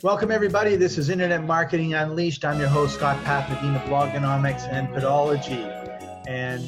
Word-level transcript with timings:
Welcome, 0.00 0.30
everybody. 0.30 0.76
This 0.76 0.96
is 0.96 1.08
Internet 1.08 1.42
Marketing 1.42 1.94
Unleashed. 1.94 2.44
I'm 2.44 2.60
your 2.60 2.68
host, 2.68 2.94
Scott 2.94 3.18
Papadina, 3.24 3.80
Blogonomics 3.80 4.72
and 4.72 4.88
Podology. 4.90 5.66
And 6.28 6.62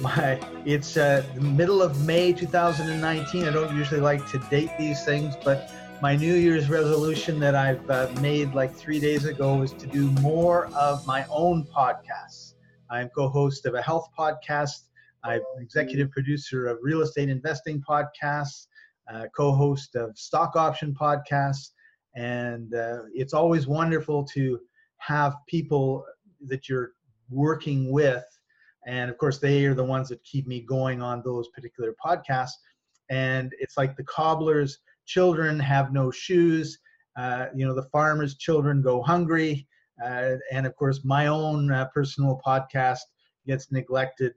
my 0.00 0.40
it's 0.64 0.96
uh, 0.96 1.22
the 1.34 1.42
middle 1.42 1.82
of 1.82 2.06
May 2.06 2.32
2019. 2.32 3.44
I 3.44 3.52
don't 3.52 3.76
usually 3.76 4.00
like 4.00 4.26
to 4.30 4.38
date 4.50 4.70
these 4.78 5.04
things, 5.04 5.34
but 5.44 5.70
my 6.00 6.16
New 6.16 6.32
Year's 6.32 6.70
resolution 6.70 7.38
that 7.40 7.54
I've 7.54 7.90
uh, 7.90 8.08
made 8.22 8.54
like 8.54 8.74
three 8.74 8.98
days 8.98 9.26
ago 9.26 9.60
is 9.60 9.72
to 9.74 9.86
do 9.86 10.10
more 10.22 10.68
of 10.68 11.06
my 11.06 11.26
own 11.28 11.66
podcasts. 11.66 12.54
I'm 12.88 13.10
co 13.10 13.28
host 13.28 13.66
of 13.66 13.74
a 13.74 13.82
health 13.82 14.08
podcast, 14.18 14.84
I'm 15.22 15.42
executive 15.60 16.10
producer 16.12 16.66
of 16.68 16.78
real 16.80 17.02
estate 17.02 17.28
investing 17.28 17.82
podcasts, 17.86 18.68
uh, 19.12 19.26
co 19.36 19.52
host 19.52 19.96
of 19.96 20.16
stock 20.16 20.56
option 20.56 20.96
podcasts 20.98 21.72
and 22.16 22.74
uh, 22.74 23.02
it's 23.14 23.34
always 23.34 23.66
wonderful 23.66 24.24
to 24.24 24.58
have 24.98 25.34
people 25.46 26.04
that 26.46 26.68
you're 26.68 26.92
working 27.30 27.92
with. 27.92 28.24
And 28.86 29.10
of 29.10 29.18
course 29.18 29.38
they 29.38 29.66
are 29.66 29.74
the 29.74 29.84
ones 29.84 30.08
that 30.08 30.22
keep 30.24 30.46
me 30.46 30.62
going 30.62 31.02
on 31.02 31.22
those 31.24 31.48
particular 31.48 31.94
podcasts. 32.04 32.54
And 33.10 33.52
it's 33.60 33.76
like 33.76 33.96
the 33.96 34.04
cobbler's 34.04 34.78
children 35.04 35.60
have 35.60 35.92
no 35.92 36.10
shoes. 36.10 36.78
Uh, 37.16 37.46
you 37.54 37.66
know 37.66 37.74
the 37.74 37.88
farmer's 37.92 38.36
children 38.36 38.82
go 38.82 39.02
hungry. 39.02 39.66
Uh, 40.02 40.36
and 40.52 40.66
of 40.66 40.74
course 40.76 41.04
my 41.04 41.26
own 41.26 41.70
uh, 41.70 41.86
personal 41.94 42.40
podcast 42.46 43.00
gets 43.46 43.70
neglected 43.70 44.32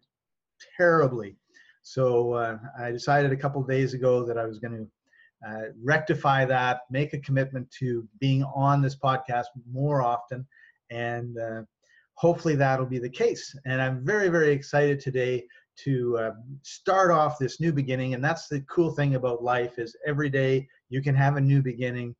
terribly. 0.78 1.38
So 1.82 2.34
uh, 2.34 2.58
i 2.78 2.92
decided 2.92 3.32
a 3.32 3.38
couple 3.38 3.64
days 3.64 3.94
ago 3.94 4.26
that 4.26 4.38
i 4.38 4.46
was 4.46 4.60
going 4.60 4.74
to 4.74 4.88
uh, 5.48 5.72
rectify 5.82 6.46
that, 6.46 6.82
make 6.90 7.14
a 7.14 7.20
commitment 7.20 7.70
to 7.80 8.08
being 8.20 8.44
on 8.56 8.82
this 8.82 8.96
podcast 8.96 9.46
more 9.72 10.02
often, 10.02 10.46
and 10.92 11.38
uh, 11.38 11.62
hopefully 12.16 12.56
that'll 12.56 12.86
be 12.86 13.00
the 13.00 13.10
case. 13.10 13.56
And 13.66 13.82
I'm 13.82 14.06
very, 14.06 14.28
very 14.28 14.52
excited 14.52 15.00
today 15.00 15.46
to 15.84 16.18
uh, 16.18 16.32
start 16.64 17.12
off 17.12 17.40
this 17.40 17.62
new 17.62 17.72
beginning. 17.72 18.14
And 18.14 18.24
that's 18.24 18.50
the 18.50 18.62
cool 18.70 18.92
thing 18.92 19.16
about 19.16 19.44
life 19.44 19.80
is 19.80 19.96
every 20.06 20.30
day 20.30 20.68
you 20.90 21.02
can 21.02 21.16
have 21.16 21.38
a 21.38 21.42
new 21.42 21.62
beginning. 21.62 22.16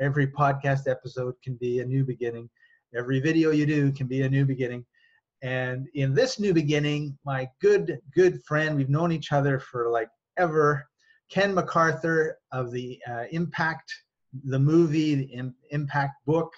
Every 0.00 0.26
podcast 0.26 0.88
episode 0.88 1.34
can 1.44 1.56
be 1.56 1.80
a 1.80 1.84
new 1.84 2.04
beginning. 2.04 2.48
Every 2.96 3.20
video 3.20 3.50
you 3.50 3.66
do 3.66 3.92
can 3.92 4.06
be 4.06 4.22
a 4.22 4.28
new 4.28 4.46
beginning. 4.46 4.86
And 5.42 5.88
in 5.94 6.14
this 6.14 6.38
new 6.38 6.54
beginning, 6.54 7.18
my 7.24 7.48
good, 7.60 7.98
good 8.14 8.42
friend, 8.44 8.76
we've 8.76 8.88
known 8.88 9.12
each 9.12 9.32
other 9.32 9.58
for 9.58 9.90
like 9.90 10.08
ever, 10.38 10.86
Ken 11.32 11.54
McArthur 11.54 12.32
of 12.52 12.72
the 12.72 13.00
uh, 13.10 13.24
Impact, 13.30 13.90
the 14.44 14.58
movie, 14.58 15.14
the 15.14 15.52
Impact 15.70 16.14
book, 16.26 16.52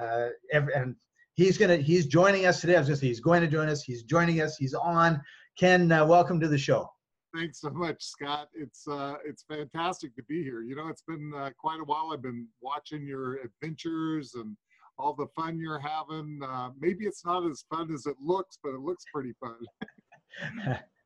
uh, 0.00 0.28
and 0.52 0.94
he's 1.34 1.58
gonna 1.58 1.78
he's 1.78 2.06
joining 2.06 2.46
us 2.46 2.60
today. 2.60 2.76
I 2.76 2.78
was 2.78 2.88
gonna 2.88 2.98
say 2.98 3.08
he's 3.08 3.20
going 3.20 3.40
to 3.40 3.48
join 3.48 3.68
us. 3.68 3.82
He's 3.82 4.04
joining 4.04 4.40
us. 4.40 4.56
He's 4.56 4.74
on. 4.74 5.20
Ken, 5.58 5.90
uh, 5.90 6.06
welcome 6.06 6.38
to 6.38 6.46
the 6.46 6.56
show. 6.56 6.88
Thanks 7.34 7.60
so 7.60 7.70
much, 7.70 8.04
Scott. 8.04 8.48
It's 8.54 8.86
uh, 8.86 9.14
it's 9.24 9.42
fantastic 9.42 10.14
to 10.14 10.22
be 10.28 10.44
here. 10.44 10.62
You 10.62 10.76
know, 10.76 10.86
it's 10.86 11.02
been 11.02 11.32
uh, 11.36 11.50
quite 11.58 11.80
a 11.80 11.84
while. 11.84 12.10
I've 12.12 12.22
been 12.22 12.46
watching 12.60 13.04
your 13.04 13.40
adventures 13.42 14.34
and 14.34 14.56
all 14.98 15.14
the 15.14 15.26
fun 15.34 15.58
you're 15.58 15.80
having. 15.80 16.38
Uh, 16.46 16.70
maybe 16.78 17.06
it's 17.06 17.24
not 17.24 17.44
as 17.50 17.64
fun 17.68 17.92
as 17.92 18.06
it 18.06 18.16
looks, 18.24 18.56
but 18.62 18.70
it 18.70 18.80
looks 18.80 19.04
pretty 19.12 19.32
fun. 19.40 20.78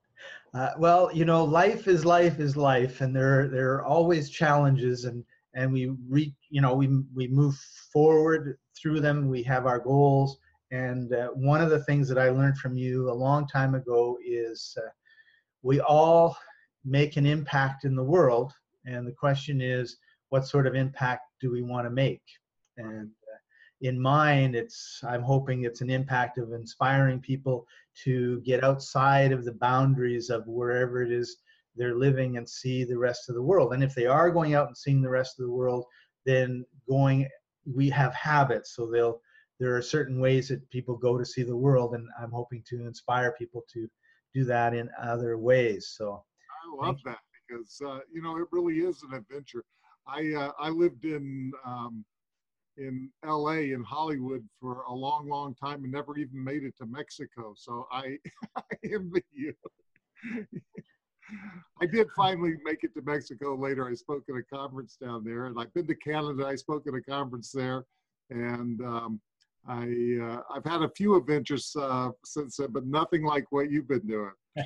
Uh, 0.55 0.71
well, 0.79 1.11
you 1.13 1.25
know, 1.25 1.45
life 1.45 1.89
is 1.89 2.05
life 2.05 2.41
is 2.41 2.57
life, 2.57 3.01
and 3.01 3.15
there 3.15 3.49
there 3.49 3.75
are 3.75 3.85
always 3.85 4.31
challenges, 4.31 5.05
and 5.05 5.25
and 5.55 5.73
we 5.73 5.93
re, 6.09 6.35
you 6.51 6.61
know 6.61 6.75
we 6.75 6.89
we 7.15 7.29
move 7.29 7.57
forward 7.93 8.59
through 8.81 9.01
them. 9.01 9.29
We 9.29 9.43
have 9.45 9.67
our 9.67 9.79
goals, 9.79 10.39
and 10.71 11.13
uh, 11.13 11.29
one 11.29 11.61
of 11.61 11.71
the 11.71 11.85
things 11.85 12.09
that 12.09 12.19
I 12.19 12.31
learned 12.31 12.59
from 12.59 12.77
you 12.77 13.11
a 13.11 13.13
long 13.13 13.47
time 13.47 13.75
ago 13.75 14.17
is 14.25 14.77
uh, 14.79 14.89
we 15.63 15.81
all 15.81 16.37
make 16.85 17.17
an 17.17 17.27
impact 17.27 17.85
in 17.85 17.95
the 17.95 18.05
world, 18.05 18.53
and 18.85 19.07
the 19.07 19.13
question 19.13 19.61
is, 19.61 19.99
what 20.29 20.47
sort 20.47 20.67
of 20.67 20.75
impact 20.75 21.23
do 21.41 21.51
we 21.51 21.63
want 21.63 21.87
to 21.87 21.91
make? 21.91 22.23
And 22.77 23.11
in 23.83 24.01
mind 24.01 24.55
it's 24.55 25.01
i'm 25.07 25.23
hoping 25.23 25.65
it's 25.65 25.83
an 25.83 25.91
impact 25.91 26.39
of 26.39 26.53
inspiring 26.53 27.21
people 27.21 27.67
to 28.05 28.41
get 28.41 28.65
outside 28.65 29.33
of 29.33 29.45
the 29.45 29.53
boundaries 29.53 30.31
of 30.31 30.47
wherever 30.47 31.03
it 31.03 31.13
is 31.13 31.37
they're 31.77 31.95
living 31.97 32.37
and 32.37 32.49
see 32.49 32.85
the 32.85 32.99
rest 32.99 33.29
of 33.29 33.35
the 33.35 33.43
world. 33.43 33.73
And 33.73 33.85
if 33.85 33.95
they 33.95 34.07
are 34.07 34.31
going 34.31 34.55
out 34.55 34.67
and 34.67 34.77
seeing 34.77 35.03
the 35.03 35.11
rest 35.11 35.39
of 35.39 35.47
the 35.47 35.53
world 35.53 35.85
then 36.25 36.65
going 36.89 37.29
we 37.73 37.89
have 37.91 38.13
habits. 38.15 38.75
So 38.75 38.87
they'll 38.91 39.21
there 39.59 39.77
are 39.77 39.83
certain 39.83 40.21
ways 40.21 40.49
that 40.49 40.69
people 40.71 40.97
go 40.97 41.17
to 41.17 41.25
see 41.25 41.43
the 41.43 41.57
world 41.57 41.95
and 41.95 42.07
i'm 42.21 42.31
hoping 42.31 42.63
to 42.69 42.87
inspire 42.87 43.35
people 43.39 43.63
to 43.73 43.89
do 44.35 44.45
that 44.45 44.75
in 44.75 44.91
other 45.01 45.39
ways. 45.39 45.95
So 45.97 46.25
i 46.51 46.87
love 46.87 46.99
that 47.05 47.19
because 47.49 47.81
uh, 47.85 48.01
you 48.13 48.23
know 48.23 48.37
it 48.39 48.49
really 48.51 48.79
is 48.79 49.03
an 49.03 49.17
adventure. 49.17 49.65
I 50.07 50.33
uh, 50.35 50.53
i 50.59 50.69
lived 50.69 51.05
in 51.05 51.53
um, 51.65 52.05
in 52.77 53.11
LA 53.25 53.73
in 53.73 53.83
Hollywood 53.83 54.45
for 54.61 54.83
a 54.83 54.93
long, 54.93 55.29
long 55.29 55.55
time 55.55 55.85
and 55.85 55.93
never 55.93 56.17
even 56.17 56.43
made 56.43 56.65
it 56.65 56.77
to 56.79 56.87
Mexico. 56.87 57.55
So 57.57 57.87
I, 57.91 58.19
I 58.57 58.63
envy 58.85 59.25
you. 59.33 59.55
I 61.81 61.87
did 61.87 62.09
finally 62.17 62.55
make 62.65 62.85
it 62.85 62.95
to 62.95 63.03
Mexico 63.03 63.57
later. 63.57 63.89
I 63.89 63.95
spoke 63.95 64.25
at 64.29 64.37
a 64.37 64.43
conference 64.43 64.97
down 65.01 65.25
there, 65.25 65.47
and 65.47 65.59
I've 65.59 65.73
been 65.75 65.87
to 65.89 65.95
Canada. 65.95 66.47
I 66.47 66.57
spoke 66.57 66.87
at 66.87 66.95
a 66.95 67.03
conference 67.03 67.51
there, 67.53 67.85
and 68.31 68.81
um, 68.83 69.21
I 69.69 70.19
uh, 70.23 70.41
I've 70.55 70.65
had 70.65 70.83
a 70.83 70.91
few 70.91 71.17
adventures 71.17 71.75
uh, 71.79 72.11
since 72.25 72.57
then, 72.57 72.69
but 72.71 72.87
nothing 72.87 73.25
like 73.25 73.47
what 73.51 73.71
you've 73.71 73.89
been 73.89 74.07
doing. 74.07 74.33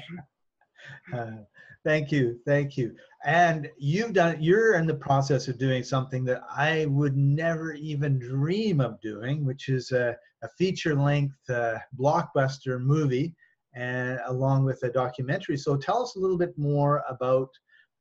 Thank 1.83 2.13
you, 2.13 2.39
thank 2.45 2.77
you. 2.77 2.95
And 3.25 3.71
you've 3.79 4.13
done. 4.13 4.37
You're 4.39 4.75
in 4.75 4.87
the 4.87 4.95
process 4.95 5.49
of 5.49 5.59
doing 5.59 5.83
something 5.83 6.25
that 6.27 6.43
I 6.55 6.85
would 6.87 7.17
never 7.17 7.73
even 7.73 8.19
dream 8.19 8.81
of 8.83 9.01
doing, 9.01 9.47
which 9.47 9.71
is 9.71 9.91
a, 9.93 10.15
a 10.43 10.49
feature-length 10.59 11.39
uh, 11.49 11.79
blockbuster 11.99 12.79
movie, 12.79 13.35
and 13.75 14.21
along 14.27 14.65
with 14.65 14.83
a 14.83 14.91
documentary. 14.91 15.57
So 15.57 15.77
tell 15.77 16.03
us 16.03 16.17
a 16.17 16.19
little 16.19 16.37
bit 16.37 16.57
more 16.59 17.03
about 17.09 17.49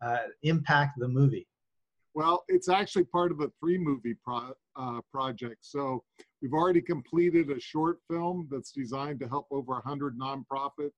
uh, 0.01 0.19
Impact 0.43 0.99
the 0.99 1.07
movie. 1.07 1.47
Well, 2.15 2.43
it's 2.49 2.67
actually 2.67 3.05
part 3.05 3.31
of 3.31 3.39
a 3.39 3.49
three-movie 3.61 4.15
pro, 4.25 4.51
uh, 4.75 4.99
project. 5.11 5.59
So 5.61 6.03
we've 6.41 6.53
already 6.53 6.81
completed 6.81 7.49
a 7.49 7.59
short 7.61 7.99
film 8.09 8.47
that's 8.51 8.71
designed 8.71 9.21
to 9.21 9.27
help 9.29 9.47
over 9.51 9.73
100 9.73 10.17
nonprofit 10.17 10.91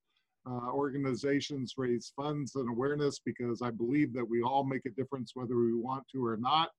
uh, 0.50 0.72
organizations 0.72 1.76
raise 1.78 2.14
funds 2.16 2.56
and 2.56 2.70
awareness 2.70 3.20
because 3.24 3.62
I 3.62 3.70
believe 3.70 4.14
that 4.14 4.28
we 4.28 4.42
all 4.42 4.64
make 4.64 4.86
a 4.86 4.90
difference 4.90 5.32
whether 5.36 5.56
we 5.56 5.74
want 5.74 6.04
to 6.14 6.26
or 6.26 6.38
not. 6.38 6.70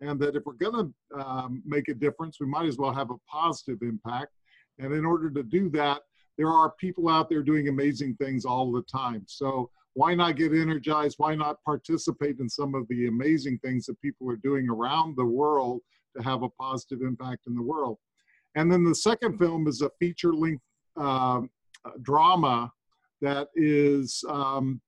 And 0.00 0.20
that 0.20 0.36
if 0.36 0.44
we're 0.44 0.52
going 0.54 0.92
to 1.12 1.18
um, 1.18 1.62
make 1.64 1.88
a 1.88 1.94
difference, 1.94 2.36
we 2.38 2.46
might 2.46 2.66
as 2.66 2.76
well 2.76 2.92
have 2.92 3.10
a 3.10 3.16
positive 3.30 3.78
impact. 3.80 4.32
And 4.78 4.92
in 4.92 5.06
order 5.06 5.30
to 5.30 5.42
do 5.42 5.70
that, 5.70 6.02
there 6.36 6.50
are 6.50 6.74
people 6.78 7.08
out 7.08 7.30
there 7.30 7.42
doing 7.42 7.68
amazing 7.68 8.16
things 8.16 8.44
all 8.44 8.70
the 8.70 8.82
time. 8.82 9.24
So 9.26 9.70
why 9.94 10.14
not 10.14 10.36
get 10.36 10.52
energized? 10.52 11.14
Why 11.16 11.34
not 11.34 11.64
participate 11.64 12.38
in 12.40 12.48
some 12.50 12.74
of 12.74 12.86
the 12.88 13.06
amazing 13.06 13.58
things 13.64 13.86
that 13.86 14.00
people 14.02 14.30
are 14.30 14.36
doing 14.36 14.68
around 14.68 15.16
the 15.16 15.24
world 15.24 15.80
to 16.14 16.22
have 16.22 16.42
a 16.42 16.50
positive 16.50 17.00
impact 17.00 17.46
in 17.46 17.54
the 17.54 17.62
world? 17.62 17.96
And 18.54 18.70
then 18.70 18.84
the 18.84 18.94
second 18.94 19.38
film 19.38 19.66
is 19.66 19.80
a 19.80 19.90
feature 19.98 20.34
length 20.34 20.62
uh, 20.98 21.40
drama 22.02 22.70
that 23.20 23.48
is 23.54 24.24
um, 24.28 24.80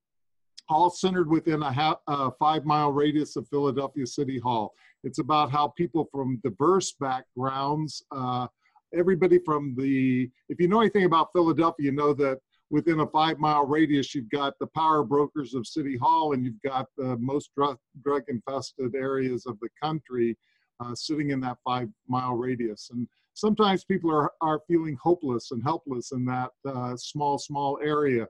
all 0.69 0.91
centered 0.91 1.29
within 1.29 1.63
a, 1.63 1.97
a, 2.07 2.31
five 2.33 2.65
mile 2.65 2.93
radius 2.93 3.37
of 3.37 3.49
Philadelphia 3.49 4.07
City 4.07 4.39
Hall. 4.39 4.75
It's 5.05 5.19
about 5.19 5.51
how 5.51 5.69
people 5.69 6.09
from 6.13 6.41
diverse 6.45 6.93
backgrounds, 6.93 8.03
uh, 8.11 8.47
everybody 8.95 9.39
from 9.45 9.75
the, 9.77 10.31
if 10.49 10.61
you 10.61 10.69
know 10.69 10.81
anything 10.81 11.05
about 11.05 11.29
Philadelphia, 11.33 11.87
you 11.87 11.93
know 11.93 12.13
that 12.15 12.39
within 12.71 13.01
a 13.01 13.07
five 13.07 13.39
mile 13.39 13.67
radius, 13.67 14.15
you've 14.15 14.31
got 14.31 14.55
the 14.59 14.67
power 14.69 15.03
brokers 15.03 15.55
of 15.55 15.67
City 15.67 15.97
Hall 15.97 16.33
and 16.33 16.45
you've 16.45 16.63
got 16.63 16.87
the 16.97 17.17
most 17.19 17.51
drug, 17.57 17.79
drug 18.03 18.25
infested 18.29 18.95
areas 18.95 19.47
of 19.47 19.59
the 19.61 19.69
country 19.83 20.37
uh, 20.81 20.95
sitting 20.95 21.31
in 21.31 21.41
that 21.41 21.57
five 21.65 21.89
mile 22.09 22.35
radius. 22.35 22.91
And 22.93 23.09
sometimes 23.39 23.85
people 23.85 24.11
are, 24.11 24.33
are 24.41 24.61
feeling 24.67 24.99
hopeless 25.01 25.53
and 25.53 25.63
helpless 25.63 26.11
in 26.11 26.25
that 26.25 26.51
uh, 26.67 26.97
small, 26.97 27.39
small 27.39 27.79
area. 27.83 28.27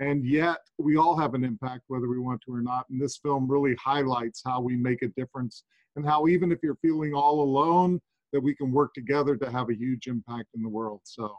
And 0.00 0.24
yet 0.24 0.58
we 0.78 0.96
all 0.96 1.16
have 1.16 1.34
an 1.34 1.44
impact 1.44 1.82
whether 1.88 2.08
we 2.08 2.18
want 2.18 2.40
to 2.46 2.54
or 2.54 2.62
not. 2.62 2.86
And 2.88 3.00
this 3.00 3.18
film 3.18 3.50
really 3.50 3.76
highlights 3.82 4.42
how 4.44 4.62
we 4.62 4.76
make 4.76 5.02
a 5.02 5.08
difference 5.08 5.64
and 5.94 6.06
how 6.06 6.26
even 6.26 6.50
if 6.50 6.58
you're 6.62 6.78
feeling 6.82 7.12
all 7.12 7.42
alone, 7.42 8.00
that 8.32 8.40
we 8.40 8.54
can 8.54 8.72
work 8.72 8.92
together 8.94 9.36
to 9.36 9.50
have 9.50 9.68
a 9.70 9.76
huge 9.76 10.06
impact 10.08 10.48
in 10.54 10.62
the 10.62 10.68
world. 10.68 11.00
So 11.04 11.34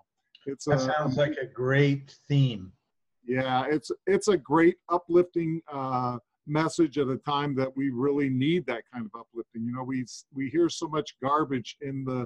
it's 0.45 0.65
that 0.65 0.77
a, 0.77 0.79
sounds 0.79 1.17
like 1.17 1.37
a 1.41 1.45
great 1.45 2.15
theme. 2.27 2.71
Yeah, 3.25 3.65
it's 3.69 3.91
it's 4.05 4.29
a 4.29 4.37
great 4.37 4.77
uplifting 4.89 5.61
uh, 5.71 6.17
message 6.47 6.97
at 6.97 7.09
a 7.09 7.17
time 7.17 7.55
that 7.55 7.75
we 7.75 7.89
really 7.89 8.29
need 8.29 8.65
that 8.67 8.83
kind 8.91 9.05
of 9.05 9.19
uplifting. 9.19 9.65
You 9.65 9.73
know, 9.73 9.83
we 9.83 10.05
we 10.33 10.49
hear 10.49 10.69
so 10.69 10.87
much 10.87 11.15
garbage 11.21 11.75
in 11.81 12.05
the 12.05 12.25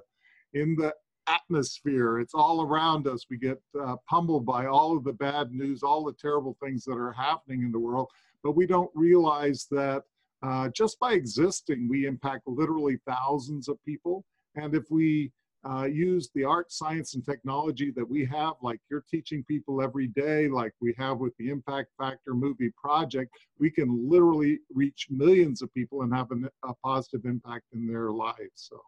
in 0.54 0.76
the 0.76 0.94
atmosphere. 1.28 2.20
It's 2.20 2.34
all 2.34 2.62
around 2.62 3.08
us. 3.08 3.26
We 3.30 3.38
get 3.38 3.62
uh, 3.80 3.96
pummeled 4.10 4.46
by 4.46 4.66
all 4.66 4.98
of 4.98 5.04
the 5.04 5.14
bad 5.14 5.52
news, 5.52 5.84
all 5.84 6.04
the 6.04 6.14
terrible 6.14 6.58
things 6.64 6.84
that 6.86 6.98
are 6.98 7.14
happening 7.14 7.64
in 7.64 7.72
the 7.72 7.80
world, 7.80 8.10
but 8.44 8.54
we 8.54 8.66
don't 8.66 8.92
realize 8.96 9.68
that 9.72 10.04
uh, 10.44 10.70
just 10.70 11.00
by 11.00 11.14
existing, 11.14 11.88
we 11.88 12.08
impact 12.08 12.48
literally 12.48 13.00
thousands 13.08 13.68
of 13.68 13.78
people. 13.86 14.26
And 14.56 14.74
if 14.74 14.90
we 14.90 15.32
uh, 15.64 15.84
use 15.84 16.30
the 16.34 16.44
art, 16.44 16.72
science, 16.72 17.14
and 17.14 17.24
technology 17.24 17.92
that 17.92 18.10
we 18.10 18.26
have, 18.26 18.54
like 18.64 18.80
you're 18.90 19.06
teaching 19.10 19.44
people 19.44 19.82
every 19.82 20.08
day, 20.08 20.48
like 20.48 20.74
we 20.82 20.96
have 20.98 21.20
with 21.20 21.34
the 21.38 21.50
Impact 21.50 21.90
Factor 22.00 22.34
movie 22.34 22.72
project, 22.84 23.32
we 23.60 23.70
can 23.70 24.10
literally 24.10 24.60
reach 24.74 25.08
millions 25.12 25.62
of 25.62 25.72
people 25.76 26.02
and 26.02 26.14
have 26.14 26.32
an, 26.32 26.50
a 26.64 26.74
positive 26.84 27.26
impact 27.26 27.66
in 27.74 27.86
their 27.86 28.10
lives. 28.10 28.50
So 28.56 28.82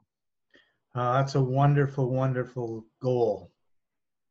uh, 0.96 1.14
that's 1.14 1.36
a 1.36 1.42
wonderful, 1.42 2.10
wonderful 2.10 2.86
goal. 3.02 3.52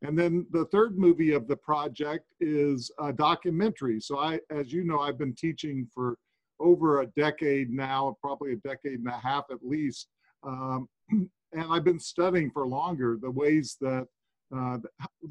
And 0.02 0.18
then 0.18 0.46
the 0.50 0.64
third 0.66 0.98
movie 0.98 1.32
of 1.32 1.46
the 1.46 1.56
project 1.56 2.26
is 2.40 2.90
a 3.00 3.12
documentary. 3.12 4.00
So 4.00 4.18
I, 4.18 4.40
as 4.50 4.72
you 4.72 4.84
know, 4.84 5.00
I've 5.00 5.18
been 5.18 5.34
teaching 5.34 5.86
for 5.92 6.16
over 6.58 7.00
a 7.00 7.06
decade 7.06 7.70
now, 7.70 8.16
probably 8.20 8.52
a 8.52 8.56
decade 8.56 8.98
and 8.98 9.08
a 9.08 9.18
half 9.18 9.44
at 9.50 9.58
least. 9.62 10.08
Um, 10.44 10.88
and 11.10 11.28
I've 11.70 11.84
been 11.84 12.00
studying 12.00 12.50
for 12.50 12.66
longer 12.66 13.16
the 13.20 13.30
ways 13.30 13.76
that 13.80 14.06
uh, 14.54 14.76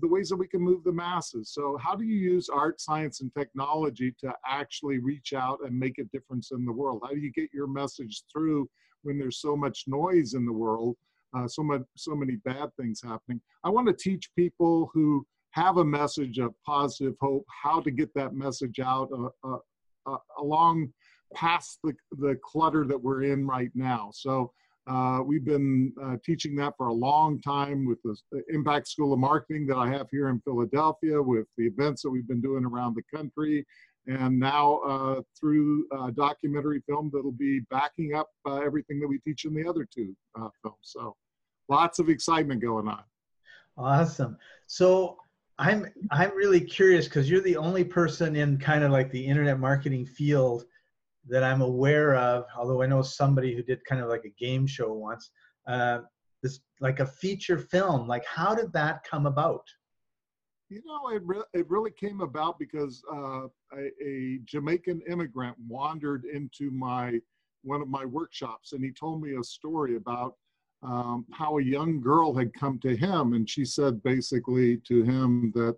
the 0.01 0.07
ways 0.07 0.29
that 0.29 0.37
we 0.37 0.47
can 0.47 0.61
move 0.61 0.83
the 0.83 0.91
masses. 0.91 1.51
So 1.53 1.77
how 1.77 1.95
do 1.95 2.03
you 2.03 2.15
use 2.15 2.49
art, 2.49 2.81
science, 2.81 3.21
and 3.21 3.31
technology 3.35 4.15
to 4.19 4.33
actually 4.47 4.97
reach 4.97 5.33
out 5.33 5.59
and 5.63 5.77
make 5.77 5.99
a 5.99 6.05
difference 6.05 6.51
in 6.51 6.65
the 6.65 6.71
world? 6.71 7.01
How 7.03 7.11
do 7.11 7.19
you 7.19 7.31
get 7.31 7.53
your 7.53 7.67
message 7.67 8.23
through 8.31 8.67
when 9.03 9.19
there's 9.19 9.39
so 9.39 9.55
much 9.55 9.83
noise 9.87 10.33
in 10.33 10.45
the 10.45 10.51
world, 10.51 10.95
uh, 11.35 11.47
so 11.47 11.63
much, 11.63 11.81
so 11.95 12.15
many 12.15 12.35
bad 12.37 12.69
things 12.79 13.01
happening? 13.01 13.41
I 13.63 13.69
want 13.69 13.87
to 13.87 13.93
teach 13.93 14.29
people 14.35 14.89
who 14.93 15.25
have 15.51 15.77
a 15.77 15.85
message 15.85 16.39
of 16.39 16.53
positive 16.65 17.15
hope 17.19 17.45
how 17.63 17.81
to 17.81 17.91
get 17.91 18.13
that 18.15 18.33
message 18.33 18.79
out 18.79 19.09
uh, 19.13 19.47
uh, 19.47 19.57
uh 20.05 20.17
along 20.39 20.91
past 21.35 21.79
the, 21.83 21.93
the 22.17 22.37
clutter 22.43 22.85
that 22.85 23.01
we're 23.01 23.23
in 23.23 23.45
right 23.45 23.71
now. 23.75 24.09
So 24.13 24.51
uh, 24.87 25.21
we've 25.23 25.45
been 25.45 25.93
uh, 26.03 26.17
teaching 26.25 26.55
that 26.55 26.73
for 26.75 26.87
a 26.87 26.93
long 26.93 27.39
time 27.41 27.85
with 27.85 27.99
the 28.03 28.15
Impact 28.49 28.87
School 28.87 29.13
of 29.13 29.19
Marketing 29.19 29.67
that 29.67 29.77
I 29.77 29.87
have 29.89 30.07
here 30.11 30.29
in 30.29 30.41
Philadelphia, 30.41 31.21
with 31.21 31.45
the 31.57 31.67
events 31.67 32.01
that 32.01 32.09
we've 32.09 32.27
been 32.27 32.41
doing 32.41 32.65
around 32.65 32.95
the 32.95 33.17
country, 33.17 33.65
and 34.07 34.39
now 34.39 34.79
uh, 34.79 35.21
through 35.39 35.85
documentary 36.15 36.81
film 36.87 37.11
that'll 37.13 37.31
be 37.31 37.59
backing 37.69 38.15
up 38.15 38.29
uh, 38.47 38.57
everything 38.57 38.99
that 38.99 39.07
we 39.07 39.19
teach 39.19 39.45
in 39.45 39.53
the 39.53 39.67
other 39.67 39.87
two 39.93 40.15
uh, 40.35 40.49
films. 40.61 40.77
So 40.81 41.15
lots 41.69 41.99
of 41.99 42.09
excitement 42.09 42.61
going 42.61 42.87
on. 42.87 43.03
Awesome. 43.77 44.37
So 44.67 45.17
I'm 45.59 45.85
I'm 46.09 46.35
really 46.35 46.61
curious 46.61 47.05
because 47.05 47.29
you're 47.29 47.41
the 47.41 47.57
only 47.57 47.83
person 47.83 48.35
in 48.35 48.57
kind 48.57 48.83
of 48.83 48.91
like 48.91 49.11
the 49.11 49.25
internet 49.25 49.59
marketing 49.59 50.05
field 50.05 50.65
that 51.29 51.43
I'm 51.43 51.61
aware 51.61 52.15
of, 52.15 52.45
although 52.57 52.81
I 52.81 52.87
know 52.87 53.01
somebody 53.01 53.55
who 53.55 53.61
did 53.61 53.83
kind 53.85 54.01
of 54.01 54.09
like 54.09 54.25
a 54.25 54.43
game 54.43 54.65
show 54.65 54.91
once, 54.93 55.29
uh, 55.67 55.99
this 56.41 56.59
like 56.79 56.99
a 56.99 57.05
feature 57.05 57.59
film. 57.59 58.07
Like, 58.07 58.25
how 58.25 58.55
did 58.55 58.73
that 58.73 59.03
come 59.03 59.27
about? 59.27 59.67
You 60.71 60.81
know, 60.85 61.09
it, 61.09 61.21
re- 61.25 61.43
it 61.53 61.69
really 61.69 61.91
came 61.91 62.21
about 62.21 62.57
because 62.57 63.03
uh, 63.13 63.47
a, 63.77 63.91
a, 64.01 64.39
Jamaican 64.45 65.01
immigrant 65.05 65.57
wandered 65.67 66.23
into 66.23 66.71
my 66.71 67.19
one 67.63 67.81
of 67.81 67.89
my 67.89 68.05
workshops, 68.05 68.71
and 68.71 68.81
he 68.81 68.91
told 68.91 69.21
me 69.21 69.35
a 69.35 69.43
story 69.43 69.97
about 69.97 70.35
um, 70.81 71.25
how 71.33 71.57
a 71.57 71.61
young 71.61 71.99
girl 71.99 72.33
had 72.33 72.53
come 72.53 72.79
to 72.79 72.95
him, 72.95 73.33
and 73.33 73.49
she 73.49 73.65
said 73.65 74.01
basically 74.01 74.77
to 74.87 75.03
him 75.03 75.51
that 75.55 75.75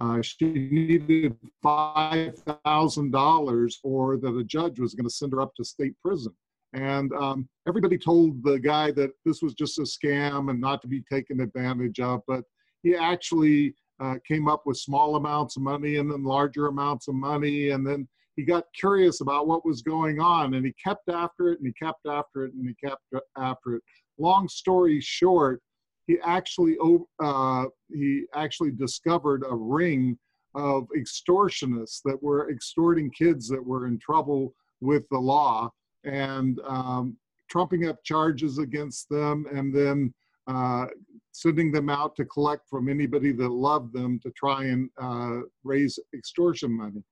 uh, 0.00 0.22
she 0.22 0.68
needed 0.70 1.34
$5,000 1.64 3.76
or 3.82 4.16
that 4.16 4.36
a 4.36 4.44
judge 4.44 4.78
was 4.78 4.94
going 4.94 5.08
to 5.08 5.14
send 5.14 5.32
her 5.32 5.40
up 5.40 5.56
to 5.56 5.64
state 5.64 5.94
prison. 6.00 6.32
And 6.72 7.12
um, 7.14 7.48
everybody 7.66 7.98
told 7.98 8.44
the 8.44 8.60
guy 8.60 8.92
that 8.92 9.10
this 9.24 9.42
was 9.42 9.54
just 9.54 9.80
a 9.80 9.82
scam 9.82 10.50
and 10.50 10.60
not 10.60 10.82
to 10.82 10.88
be 10.88 11.02
taken 11.02 11.40
advantage 11.40 11.98
of. 11.98 12.22
But 12.28 12.44
he 12.82 12.94
actually 12.94 13.74
uh, 14.00 14.16
came 14.26 14.48
up 14.48 14.62
with 14.66 14.76
small 14.76 15.16
amounts 15.16 15.56
of 15.56 15.62
money 15.62 15.96
and 15.96 16.10
then 16.10 16.24
larger 16.24 16.66
amounts 16.66 17.08
of 17.08 17.14
money. 17.14 17.70
And 17.70 17.86
then 17.86 18.06
he 18.36 18.44
got 18.44 18.64
curious 18.78 19.20
about 19.20 19.46
what 19.46 19.64
was 19.64 19.82
going 19.82 20.20
on 20.20 20.54
and 20.54 20.66
he 20.66 20.74
kept 20.82 21.08
after 21.08 21.50
it 21.52 21.58
and 21.58 21.66
he 21.66 21.72
kept 21.72 22.06
after 22.06 22.44
it 22.44 22.52
and 22.52 22.68
he 22.68 22.74
kept 22.86 23.02
after 23.38 23.76
it. 23.76 23.82
Long 24.18 24.48
story 24.48 25.00
short, 25.00 25.62
he 26.06 26.18
actually 26.22 26.76
uh, 27.20 27.64
he 27.92 28.24
actually 28.34 28.70
discovered 28.72 29.42
a 29.48 29.54
ring 29.54 30.18
of 30.54 30.86
extortionists 30.96 32.00
that 32.04 32.22
were 32.22 32.50
extorting 32.50 33.10
kids 33.10 33.48
that 33.48 33.64
were 33.64 33.86
in 33.86 33.98
trouble 33.98 34.54
with 34.80 35.04
the 35.10 35.18
law 35.18 35.70
and 36.04 36.60
um, 36.66 37.16
trumping 37.50 37.88
up 37.88 38.02
charges 38.04 38.58
against 38.58 39.08
them 39.08 39.46
and 39.52 39.74
then 39.74 40.12
uh, 40.46 40.86
sending 41.32 41.72
them 41.72 41.88
out 41.88 42.16
to 42.16 42.24
collect 42.24 42.68
from 42.68 42.88
anybody 42.88 43.32
that 43.32 43.48
loved 43.48 43.92
them 43.92 44.18
to 44.20 44.30
try 44.30 44.64
and 44.64 44.88
uh, 45.00 45.40
raise 45.64 45.98
extortion 46.14 46.72
money. 46.76 47.02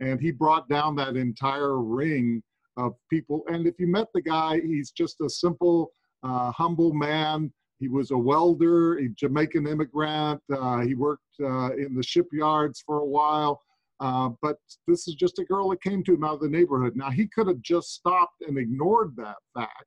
And 0.00 0.20
he 0.20 0.30
brought 0.30 0.68
down 0.68 0.96
that 0.96 1.16
entire 1.16 1.80
ring 1.80 2.42
of 2.76 2.94
people. 3.10 3.42
And 3.48 3.66
if 3.66 3.74
you 3.78 3.86
met 3.86 4.06
the 4.14 4.22
guy, 4.22 4.60
he's 4.60 4.90
just 4.90 5.20
a 5.20 5.28
simple, 5.28 5.92
uh, 6.22 6.50
humble 6.52 6.92
man 6.92 7.52
he 7.80 7.88
was 7.88 8.10
a 8.10 8.18
welder, 8.18 8.98
a 8.98 9.08
Jamaican 9.08 9.66
immigrant. 9.66 10.42
Uh, 10.52 10.80
he 10.80 10.94
worked 10.94 11.24
uh, 11.40 11.74
in 11.74 11.94
the 11.94 12.02
shipyards 12.02 12.82
for 12.86 12.98
a 12.98 13.06
while. 13.06 13.62
Uh, 14.00 14.30
but 14.42 14.56
this 14.86 15.08
is 15.08 15.14
just 15.14 15.38
a 15.38 15.44
girl 15.44 15.70
that 15.70 15.82
came 15.82 16.04
to 16.04 16.14
him 16.14 16.24
out 16.24 16.34
of 16.34 16.40
the 16.40 16.48
neighborhood. 16.48 16.94
Now, 16.94 17.10
he 17.10 17.26
could 17.26 17.46
have 17.48 17.60
just 17.62 17.94
stopped 17.94 18.42
and 18.46 18.58
ignored 18.58 19.14
that 19.16 19.36
fact. 19.54 19.86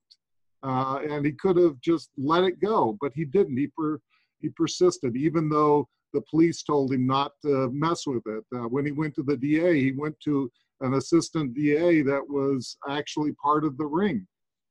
Uh, 0.64 1.00
and 1.10 1.26
he 1.26 1.34
could 1.34 1.58
have 1.58 1.80
just 1.82 2.10
let 2.18 2.44
it 2.44 2.62
go, 2.62 2.98
but 3.02 3.12
he 3.14 3.26
didn't. 3.26 3.58
He, 3.58 3.68
per, 3.68 4.00
he 4.40 4.50
persisted, 4.50 5.16
even 5.16 5.50
though 5.50 5.88
the 6.14 6.22
police 6.30 6.64
told 6.64 6.94
him 6.94 7.06
not 7.06 7.34
to 7.42 7.70
mess 7.72 8.08
with 8.08 8.24
it. 8.28 8.44
Uh, 8.56 8.68
when 8.70 8.86
he 8.86 8.92
went 8.92 9.14
to 9.16 9.24
the 9.24 9.36
DA, 9.36 9.80
he 9.80 9.92
went 9.92 10.16
to 10.22 10.50
an 10.82 10.94
assistant 10.94 11.54
DA 11.54 12.02
that 12.04 12.22
was 12.28 12.78
actually 12.90 13.34
part 13.34 13.66
of 13.66 13.78
the 13.78 13.86
ring. 13.86 14.26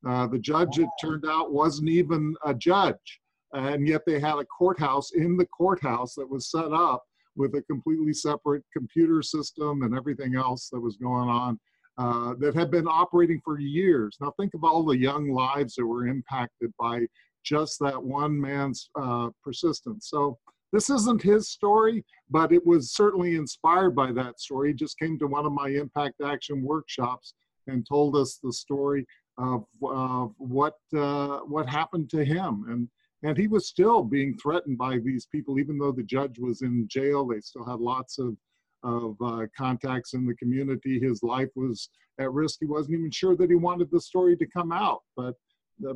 Uh, 0.06 0.26
the 0.26 0.38
judge, 0.38 0.78
it 0.78 0.88
turned 1.00 1.24
out, 1.28 1.52
wasn't 1.52 1.88
even 1.88 2.34
a 2.44 2.54
judge. 2.54 3.20
And 3.52 3.86
yet 3.86 4.02
they 4.06 4.18
had 4.18 4.38
a 4.38 4.46
courthouse 4.46 5.12
in 5.12 5.36
the 5.36 5.46
courthouse 5.46 6.14
that 6.14 6.28
was 6.28 6.50
set 6.50 6.72
up 6.72 7.04
with 7.36 7.54
a 7.54 7.62
completely 7.62 8.12
separate 8.12 8.64
computer 8.72 9.22
system 9.22 9.82
and 9.82 9.94
everything 9.94 10.36
else 10.36 10.68
that 10.70 10.80
was 10.80 10.96
going 10.96 11.28
on 11.28 11.58
uh, 11.98 12.34
that 12.38 12.54
had 12.54 12.70
been 12.70 12.88
operating 12.88 13.40
for 13.44 13.58
years. 13.58 14.16
Now, 14.20 14.32
think 14.38 14.54
of 14.54 14.64
all 14.64 14.84
the 14.84 14.96
young 14.96 15.30
lives 15.30 15.74
that 15.74 15.86
were 15.86 16.06
impacted 16.06 16.72
by 16.78 17.06
just 17.44 17.78
that 17.80 18.02
one 18.02 18.40
man's 18.40 18.88
uh, 18.98 19.30
persistence. 19.42 20.08
So, 20.08 20.38
this 20.72 20.88
isn't 20.88 21.20
his 21.20 21.50
story, 21.50 22.02
but 22.30 22.50
it 22.50 22.66
was 22.66 22.94
certainly 22.94 23.36
inspired 23.36 23.94
by 23.94 24.10
that 24.12 24.40
story. 24.40 24.68
He 24.68 24.74
just 24.74 24.98
came 24.98 25.18
to 25.18 25.26
one 25.26 25.44
of 25.44 25.52
my 25.52 25.68
impact 25.68 26.22
action 26.24 26.62
workshops 26.62 27.34
and 27.66 27.86
told 27.86 28.16
us 28.16 28.38
the 28.42 28.54
story 28.54 29.06
of, 29.38 29.64
of 29.82 30.34
what 30.38 30.76
uh, 30.96 31.40
what 31.40 31.68
happened 31.68 32.08
to 32.10 32.24
him, 32.24 32.64
and 32.68 32.88
and 33.22 33.36
he 33.36 33.48
was 33.48 33.68
still 33.68 34.02
being 34.02 34.36
threatened 34.36 34.78
by 34.78 34.98
these 34.98 35.26
people, 35.26 35.58
even 35.58 35.78
though 35.78 35.92
the 35.92 36.02
judge 36.02 36.38
was 36.38 36.62
in 36.62 36.88
jail. 36.88 37.26
They 37.26 37.40
still 37.40 37.64
had 37.64 37.80
lots 37.80 38.18
of 38.18 38.36
of 38.82 39.16
uh, 39.24 39.46
contacts 39.56 40.14
in 40.14 40.26
the 40.26 40.34
community. 40.34 40.98
His 41.00 41.22
life 41.22 41.48
was 41.54 41.88
at 42.18 42.32
risk. 42.32 42.58
He 42.60 42.66
wasn't 42.66 42.98
even 42.98 43.10
sure 43.10 43.36
that 43.36 43.50
he 43.50 43.56
wanted 43.56 43.90
the 43.90 44.00
story 44.00 44.36
to 44.36 44.46
come 44.46 44.72
out, 44.72 45.00
but 45.16 45.34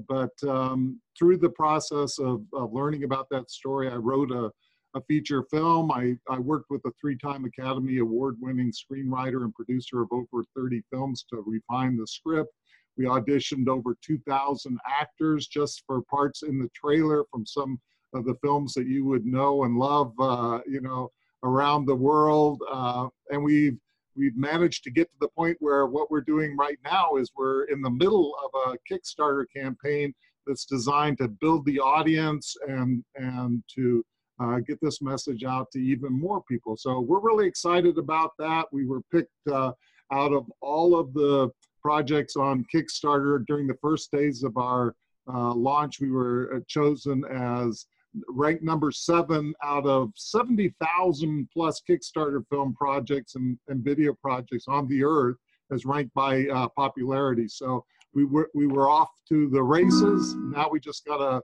but 0.08 0.32
um, 0.48 1.00
through 1.18 1.36
the 1.38 1.50
process 1.50 2.18
of, 2.18 2.42
of 2.52 2.72
learning 2.72 3.04
about 3.04 3.28
that 3.30 3.50
story, 3.50 3.88
I 3.88 3.96
wrote 3.96 4.32
a, 4.32 4.50
a 4.96 5.02
feature 5.02 5.44
film. 5.50 5.90
I, 5.92 6.16
I 6.28 6.38
worked 6.38 6.70
with 6.70 6.80
a 6.86 6.92
three-time 7.00 7.44
Academy 7.44 7.98
Award-winning 7.98 8.72
screenwriter 8.72 9.42
and 9.44 9.54
producer 9.54 10.02
of 10.02 10.08
over 10.10 10.44
30 10.56 10.82
films 10.90 11.24
to 11.30 11.44
refine 11.46 11.96
the 11.96 12.06
script. 12.06 12.52
We 12.96 13.04
auditioned 13.04 13.68
over 13.68 13.96
2,000 14.02 14.78
actors 14.88 15.46
just 15.46 15.82
for 15.86 16.00
parts 16.02 16.42
in 16.42 16.58
the 16.58 16.70
trailer 16.74 17.24
from 17.30 17.44
some 17.44 17.78
of 18.14 18.24
the 18.24 18.36
films 18.42 18.72
that 18.74 18.86
you 18.86 19.04
would 19.04 19.26
know 19.26 19.64
and 19.64 19.76
love, 19.76 20.12
uh, 20.18 20.60
you 20.66 20.80
know, 20.80 21.10
around 21.46 21.86
the 21.86 21.94
world. 21.94 22.62
Uh, 22.70 23.08
and 23.30 23.42
we've 23.42 23.78
we've 24.16 24.36
managed 24.36 24.82
to 24.84 24.90
get 24.90 25.10
to 25.10 25.16
the 25.20 25.28
point 25.28 25.56
where 25.60 25.86
what 25.86 26.10
we're 26.10 26.22
doing 26.22 26.56
right 26.56 26.78
now 26.84 27.16
is 27.16 27.30
we're 27.36 27.64
in 27.64 27.82
the 27.82 27.90
middle 27.90 28.34
of 28.44 28.72
a 28.72 28.76
Kickstarter 28.90 29.44
campaign 29.54 30.14
that's 30.46 30.64
designed 30.64 31.18
to 31.18 31.28
build 31.28 31.64
the 31.66 31.80
audience 31.80 32.54
and 32.66 33.04
and 33.16 33.62
to 33.74 34.04
uh, 34.38 34.58
get 34.66 34.78
this 34.82 35.00
message 35.00 35.44
out 35.44 35.70
to 35.72 35.78
even 35.78 36.12
more 36.12 36.42
people. 36.48 36.76
So 36.76 37.00
we're 37.00 37.20
really 37.20 37.46
excited 37.46 37.98
about 37.98 38.32
that. 38.38 38.66
We 38.70 38.86
were 38.86 39.00
picked 39.12 39.30
uh, 39.50 39.72
out 40.12 40.32
of 40.32 40.46
all 40.60 40.98
of 40.98 41.12
the 41.14 41.50
projects 41.80 42.36
on 42.36 42.66
Kickstarter 42.74 43.46
during 43.46 43.66
the 43.66 43.78
first 43.80 44.10
days 44.10 44.42
of 44.42 44.56
our 44.56 44.94
uh, 45.32 45.54
launch, 45.54 46.00
we 46.00 46.10
were 46.10 46.54
uh, 46.54 46.60
chosen 46.68 47.24
as 47.24 47.86
ranked 48.28 48.62
number 48.62 48.90
seven 48.90 49.54
out 49.62 49.86
of 49.86 50.10
70,000 50.16 51.48
plus 51.52 51.82
Kickstarter 51.88 52.42
film 52.50 52.74
projects 52.74 53.34
and, 53.34 53.58
and 53.68 53.84
video 53.84 54.14
projects 54.14 54.66
on 54.68 54.88
the 54.88 55.04
earth 55.04 55.36
as 55.72 55.84
ranked 55.84 56.14
by 56.14 56.46
uh, 56.46 56.68
popularity. 56.76 57.48
So 57.48 57.84
we 58.14 58.24
were 58.24 58.50
we 58.54 58.66
were 58.66 58.88
off 58.88 59.10
to 59.28 59.48
the 59.50 59.62
races. 59.62 60.34
Now 60.36 60.68
we 60.70 60.80
just 60.80 61.04
gotta 61.04 61.42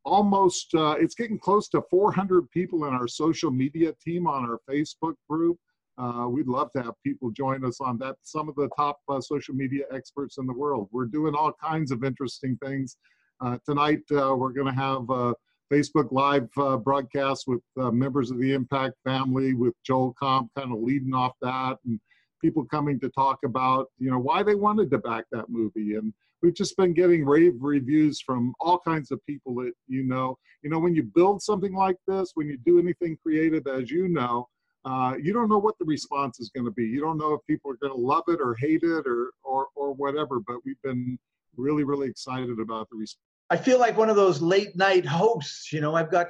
almost, 0.08 0.74
uh, 0.74 0.96
it's 0.98 1.16
getting 1.16 1.38
close 1.38 1.68
to 1.70 1.82
400 1.90 2.50
people 2.52 2.86
in 2.86 2.94
our 2.94 3.08
social 3.08 3.52
media 3.52 3.94
team 4.04 4.26
on 4.26 4.50
our 4.50 4.60
Facebook 4.70 5.16
group. 5.30 5.58
Uh, 5.98 6.28
we'd 6.30 6.48
love 6.48 6.72
to 6.76 6.82
have 6.82 6.94
people 7.04 7.30
join 7.32 7.66
us 7.66 7.82
on 7.82 7.98
that. 7.98 8.16
Some 8.24 8.48
of 8.48 8.56
the 8.56 8.70
top 8.78 9.00
uh, 9.10 9.20
social 9.20 9.54
media 9.54 9.84
experts 9.92 10.38
in 10.38 10.48
the 10.48 10.54
world. 10.54 10.88
We're 10.92 11.06
doing 11.06 11.36
all 11.36 11.52
kinds 11.62 11.92
of 11.92 12.04
interesting 12.04 12.58
things. 12.64 12.98
Uh, 13.42 13.58
tonight, 13.66 14.02
uh, 14.12 14.36
we're 14.36 14.54
going 14.54 14.74
to 14.74 14.80
have 14.80 15.10
a 15.10 15.36
Facebook 15.72 16.12
Live 16.12 16.48
uh, 16.58 16.78
broadcast 16.78 17.46
with 17.48 17.62
members 17.76 18.32
of 18.32 18.40
the 18.40 18.54
Impact 18.54 18.94
family, 19.04 19.54
with 19.54 19.74
Joel 19.86 20.16
Comm 20.22 20.48
kind 20.56 20.72
of 20.72 20.80
leading 20.80 21.14
off 21.14 21.34
that, 21.42 21.78
and 21.86 22.00
people 22.42 22.64
coming 22.66 23.00
to 23.02 23.10
talk 23.10 23.40
about, 23.44 23.88
you 23.98 24.10
know, 24.10 24.20
why 24.20 24.44
they 24.44 24.56
wanted 24.56 24.90
to 24.92 25.00
back 25.00 25.26
that 25.32 25.50
movie 25.50 25.96
and 25.96 26.14
we've 26.42 26.56
just 26.56 26.78
been 26.78 26.94
getting 26.94 27.26
rave 27.26 27.54
reviews 27.60 28.22
from 28.22 28.54
all 28.60 28.80
kinds 28.80 29.12
of 29.12 29.26
people 29.26 29.56
that 29.56 29.74
you 29.88 30.04
know. 30.04 30.38
You 30.64 30.70
know, 30.70 30.80
when 30.80 30.96
you 30.96 31.04
build 31.04 31.42
something 31.42 31.74
like 31.74 31.98
this, 32.08 32.32
when 32.34 32.48
you 32.48 32.58
do 32.58 32.80
anything 32.80 33.18
creative, 33.22 33.68
as 33.68 33.90
you 33.92 34.08
know, 34.08 34.48
uh, 34.86 35.16
you 35.22 35.34
don't 35.34 35.50
know 35.50 35.58
what 35.58 35.78
the 35.80 35.86
response 35.86 36.40
is 36.40 36.50
going 36.50 36.66
to 36.66 36.72
be. 36.72 36.86
You 36.86 37.02
don't 37.02 37.18
know 37.18 37.34
if 37.34 37.42
people 37.48 37.72
are 37.72 37.78
going 37.78 37.94
to 37.94 38.00
love 38.00 38.24
it 38.28 38.40
or 38.42 38.56
hate 38.60 38.84
it 38.84 39.06
or 39.06 39.32
or 39.44 39.68
or 39.76 39.94
whatever. 39.94 40.40
But 40.40 40.58
we've 40.66 40.82
been 40.84 41.18
really 41.56 41.84
really 41.84 42.08
excited 42.08 42.60
about 42.60 42.90
the 42.90 42.98
response. 42.98 43.24
I 43.50 43.58
feel 43.58 43.80
like 43.80 43.98
one 43.98 44.10
of 44.10 44.16
those 44.16 44.42
late 44.42 44.76
night 44.76 45.06
hosts. 45.06 45.72
You 45.72 45.82
know, 45.82 45.96
I've 45.96 46.12
got 46.12 46.28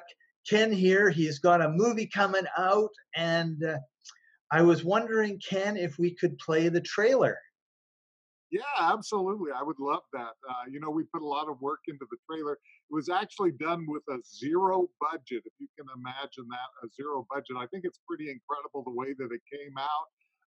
Ken 0.47 0.71
here. 0.71 1.09
He's 1.09 1.39
got 1.39 1.61
a 1.61 1.69
movie 1.69 2.07
coming 2.07 2.45
out, 2.57 2.91
and 3.15 3.63
uh, 3.63 3.77
I 4.51 4.61
was 4.61 4.83
wondering, 4.83 5.39
Ken, 5.39 5.77
if 5.77 5.97
we 5.99 6.15
could 6.15 6.37
play 6.37 6.69
the 6.69 6.81
trailer. 6.81 7.37
Yeah, 8.49 8.61
absolutely. 8.79 9.51
I 9.51 9.61
would 9.61 9.79
love 9.79 10.03
that. 10.13 10.33
Uh, 10.49 10.63
you 10.71 10.79
know, 10.79 10.89
we 10.89 11.03
put 11.03 11.21
a 11.21 11.27
lot 11.27 11.49
of 11.49 11.59
work 11.59 11.81
into 11.87 12.05
the 12.09 12.17
trailer. 12.29 12.53
It 12.53 12.93
was 12.93 13.09
actually 13.09 13.51
done 13.51 13.85
with 13.87 14.03
a 14.09 14.19
zero 14.23 14.87
budget, 15.01 15.43
if 15.45 15.53
you 15.59 15.67
can 15.77 15.85
imagine 15.95 16.47
that, 16.49 16.87
a 16.87 16.89
zero 16.95 17.27
budget. 17.29 17.57
I 17.57 17.67
think 17.67 17.83
it's 17.83 17.99
pretty 18.07 18.31
incredible 18.31 18.83
the 18.85 18.91
way 18.91 19.13
that 19.17 19.33
it 19.33 19.41
came 19.51 19.77
out. 19.77 20.07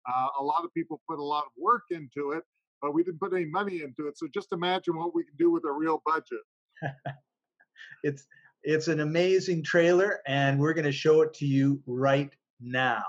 Uh, 0.09 0.28
a 0.40 0.45
lot 0.45 0.64
of 0.64 0.73
people 0.75 1.00
put 1.09 1.19
a 1.19 1.23
lot 1.23 1.45
of 1.45 1.52
work 1.59 1.83
into 1.90 2.33
it, 2.33 2.45
but 2.81 2.95
we 2.95 3.02
didn't 3.02 3.21
put 3.21 3.35
any 3.35 3.47
money 3.47 3.83
into 3.83 4.07
it. 4.07 4.17
So 4.17 4.28
just 4.33 4.52
imagine 4.52 4.97
what 4.97 5.12
we 5.14 5.25
can 5.25 5.35
do 5.37 5.50
with 5.50 5.64
a 5.64 5.73
real 5.73 6.00
budget. 6.07 6.45
it's 8.05 8.26
it's 8.62 8.88
an 8.88 9.00
amazing 9.00 9.62
trailer, 9.62 10.21
and 10.26 10.59
we're 10.59 10.73
going 10.73 10.85
to 10.85 10.93
show 10.93 11.23
it 11.23 11.35
to 11.35 11.47
you 11.47 11.81
right 11.87 12.31
now. 12.61 13.02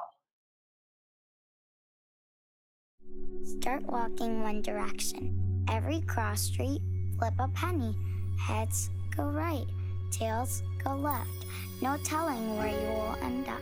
Start 3.49 3.81
walking 3.87 4.43
one 4.43 4.61
direction. 4.61 5.65
Every 5.67 6.01
cross 6.01 6.41
street, 6.41 6.81
flip 7.17 7.33
a 7.39 7.47
penny. 7.47 7.95
Heads 8.39 8.91
go 9.17 9.23
right, 9.23 9.65
tails 10.11 10.61
go 10.83 10.93
left. 10.95 11.47
No 11.81 11.97
telling 12.03 12.57
where 12.57 12.67
you 12.67 12.87
will 12.89 13.17
end 13.23 13.47
up. 13.47 13.59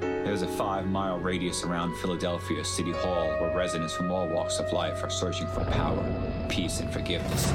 There's 0.00 0.42
a 0.42 0.46
five 0.46 0.86
mile 0.86 1.18
radius 1.18 1.64
around 1.64 1.96
Philadelphia 1.96 2.62
City 2.62 2.92
Hall 2.92 3.26
where 3.40 3.56
residents 3.56 3.94
from 3.94 4.12
all 4.12 4.28
walks 4.28 4.58
of 4.58 4.70
life 4.70 5.02
are 5.02 5.08
searching 5.08 5.46
for 5.46 5.64
power, 5.64 6.04
peace, 6.50 6.80
and 6.80 6.92
forgiveness. 6.92 7.54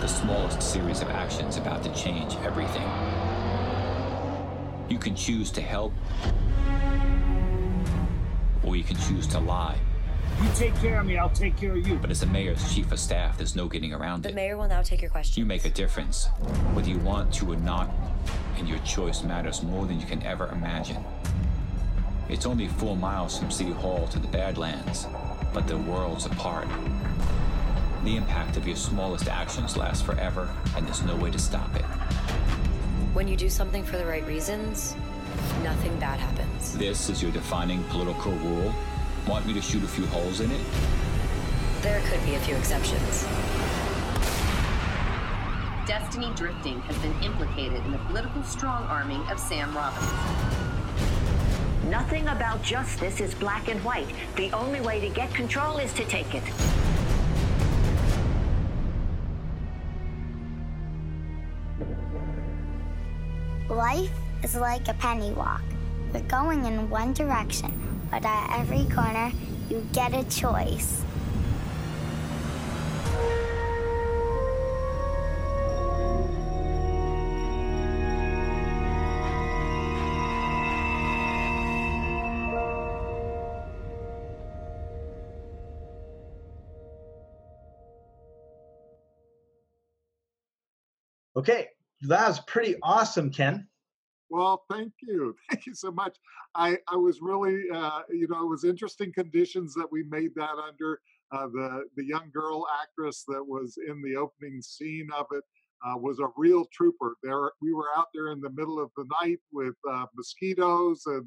The 0.00 0.06
smallest 0.06 0.62
series 0.62 1.02
of 1.02 1.10
actions 1.10 1.56
about 1.56 1.82
to 1.82 1.92
change 1.94 2.36
everything. 2.44 2.88
You 4.88 4.98
can 5.00 5.16
choose 5.16 5.50
to 5.50 5.60
help 5.60 5.92
or 8.64 8.76
you 8.76 8.84
can 8.84 8.96
choose 8.96 9.26
to 9.28 9.38
lie. 9.38 9.78
You 10.42 10.48
take 10.54 10.74
care 10.76 11.00
of 11.00 11.06
me, 11.06 11.16
I'll 11.16 11.28
take 11.30 11.56
care 11.56 11.72
of 11.72 11.86
you. 11.86 11.96
But 11.96 12.10
as 12.10 12.20
the 12.20 12.26
mayor's 12.26 12.74
chief 12.74 12.90
of 12.90 12.98
staff, 12.98 13.36
there's 13.36 13.54
no 13.54 13.68
getting 13.68 13.92
around 13.92 14.22
the 14.22 14.30
it. 14.30 14.32
The 14.32 14.36
mayor 14.36 14.56
will 14.56 14.68
now 14.68 14.82
take 14.82 15.00
your 15.00 15.10
question. 15.10 15.40
You 15.40 15.46
make 15.46 15.64
a 15.64 15.70
difference, 15.70 16.26
whether 16.72 16.88
you 16.88 16.98
want 16.98 17.32
to 17.34 17.52
or 17.52 17.56
not, 17.56 17.90
and 18.58 18.68
your 18.68 18.78
choice 18.80 19.22
matters 19.22 19.62
more 19.62 19.86
than 19.86 20.00
you 20.00 20.06
can 20.06 20.22
ever 20.22 20.48
imagine. 20.48 21.02
It's 22.28 22.46
only 22.46 22.68
four 22.68 22.96
miles 22.96 23.38
from 23.38 23.50
City 23.50 23.72
Hall 23.72 24.08
to 24.08 24.18
the 24.18 24.28
Badlands, 24.28 25.06
but 25.52 25.68
they're 25.68 25.76
worlds 25.76 26.26
apart. 26.26 26.66
The 28.04 28.16
impact 28.16 28.56
of 28.56 28.66
your 28.66 28.76
smallest 28.76 29.28
actions 29.28 29.76
lasts 29.76 30.02
forever, 30.02 30.54
and 30.76 30.86
there's 30.86 31.02
no 31.02 31.16
way 31.16 31.30
to 31.30 31.38
stop 31.38 31.74
it. 31.76 31.84
When 33.14 33.28
you 33.28 33.36
do 33.36 33.48
something 33.48 33.84
for 33.84 33.96
the 33.96 34.04
right 34.04 34.26
reasons, 34.26 34.96
nothing 35.62 35.96
bad 35.98 36.18
happens. 36.18 36.43
This 36.72 37.08
is 37.08 37.22
your 37.22 37.30
defining 37.30 37.84
political 37.84 38.32
rule? 38.32 38.74
Want 39.28 39.46
me 39.46 39.52
to 39.52 39.62
shoot 39.62 39.84
a 39.84 39.86
few 39.86 40.06
holes 40.06 40.40
in 40.40 40.50
it? 40.50 40.60
There 41.82 42.00
could 42.08 42.24
be 42.24 42.34
a 42.34 42.40
few 42.40 42.56
exceptions. 42.56 43.24
Destiny 45.86 46.32
Drifting 46.34 46.80
has 46.82 46.96
been 46.98 47.14
implicated 47.22 47.84
in 47.84 47.92
the 47.92 47.98
political 47.98 48.42
strong 48.42 48.82
arming 48.84 49.20
of 49.28 49.38
Sam 49.38 49.76
Robinson. 49.76 50.16
Nothing 51.90 52.26
about 52.28 52.62
justice 52.62 53.20
is 53.20 53.34
black 53.34 53.68
and 53.68 53.82
white. 53.84 54.08
The 54.36 54.50
only 54.52 54.80
way 54.80 55.00
to 55.00 55.08
get 55.10 55.32
control 55.34 55.76
is 55.76 55.92
to 55.92 56.04
take 56.06 56.34
it. 56.34 56.42
Life 63.68 64.10
is 64.42 64.56
like 64.56 64.88
a 64.88 64.94
penny 64.94 65.32
walk. 65.32 65.62
You're 66.14 66.22
going 66.22 66.64
in 66.64 66.88
one 66.90 67.12
direction, 67.12 68.00
but 68.08 68.24
at 68.24 68.60
every 68.60 68.84
corner, 68.84 69.32
you 69.68 69.84
get 69.92 70.14
a 70.14 70.22
choice. 70.30 71.02
Okay, 91.36 91.70
that 92.02 92.28
was 92.28 92.38
pretty 92.46 92.76
awesome, 92.80 93.32
Ken. 93.32 93.66
Well, 94.30 94.64
thank 94.70 94.92
you. 95.02 95.36
Thank 95.50 95.66
you 95.66 95.74
so 95.74 95.90
much. 95.90 96.16
I, 96.54 96.78
I 96.88 96.96
was 96.96 97.20
really, 97.20 97.64
uh, 97.72 98.00
you 98.10 98.26
know, 98.28 98.42
it 98.44 98.48
was 98.48 98.64
interesting 98.64 99.12
conditions 99.12 99.74
that 99.74 99.90
we 99.90 100.02
made 100.04 100.30
that 100.36 100.56
under. 100.66 101.00
Uh, 101.32 101.46
the 101.48 101.84
the 101.96 102.04
young 102.04 102.30
girl 102.32 102.66
actress 102.82 103.24
that 103.26 103.42
was 103.44 103.76
in 103.88 104.00
the 104.02 104.14
opening 104.16 104.60
scene 104.62 105.08
of 105.16 105.26
it 105.32 105.42
uh, 105.84 105.96
was 105.96 106.20
a 106.20 106.28
real 106.36 106.64
trooper. 106.72 107.16
There, 107.22 107.50
we 107.60 107.72
were 107.72 107.88
out 107.96 108.08
there 108.14 108.30
in 108.30 108.40
the 108.40 108.50
middle 108.50 108.80
of 108.80 108.90
the 108.96 109.06
night 109.22 109.38
with 109.52 109.74
uh, 109.90 110.06
mosquitoes, 110.14 111.02
and 111.06 111.26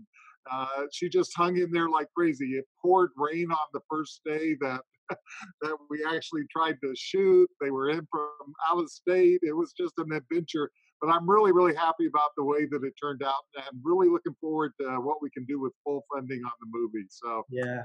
uh, 0.52 0.86
she 0.94 1.10
just 1.10 1.32
hung 1.36 1.58
in 1.58 1.72
there 1.72 1.90
like 1.90 2.08
crazy. 2.16 2.52
It 2.58 2.66
poured 2.82 3.12
rain 3.18 3.52
on 3.52 3.68
the 3.74 3.82
first 3.90 4.22
day 4.26 4.56
that 4.62 4.82
that 5.62 5.78
we 5.90 6.06
actually 6.06 6.44
tried 6.52 6.78
to 6.84 6.94
shoot. 6.96 7.50
They 7.60 7.72
were 7.72 7.90
in 7.90 8.08
from 8.12 8.54
out 8.70 8.80
of 8.80 8.90
state. 8.90 9.40
It 9.42 9.56
was 9.56 9.74
just 9.74 9.94
an 9.98 10.12
adventure. 10.14 10.72
But 11.02 11.10
I'm 11.10 11.30
really, 11.30 11.52
really 11.52 11.76
happy 11.76 12.08
about 12.08 12.32
the 12.36 12.44
way 12.44 12.66
that 12.66 12.84
it 12.84 12.94
turned 13.02 13.22
out, 13.24 13.44
and 13.56 13.64
I'm 13.70 13.80
really 13.84 14.10
looking 14.10 14.36
forward 14.42 14.74
to 14.82 15.00
what 15.02 15.22
we 15.22 15.30
can 15.30 15.46
do 15.46 15.60
with 15.60 15.74
full 15.84 16.04
funding 16.14 16.42
on 16.44 16.52
the 16.60 16.68
movie. 16.72 17.06
So 17.10 17.46
yeah, 17.50 17.84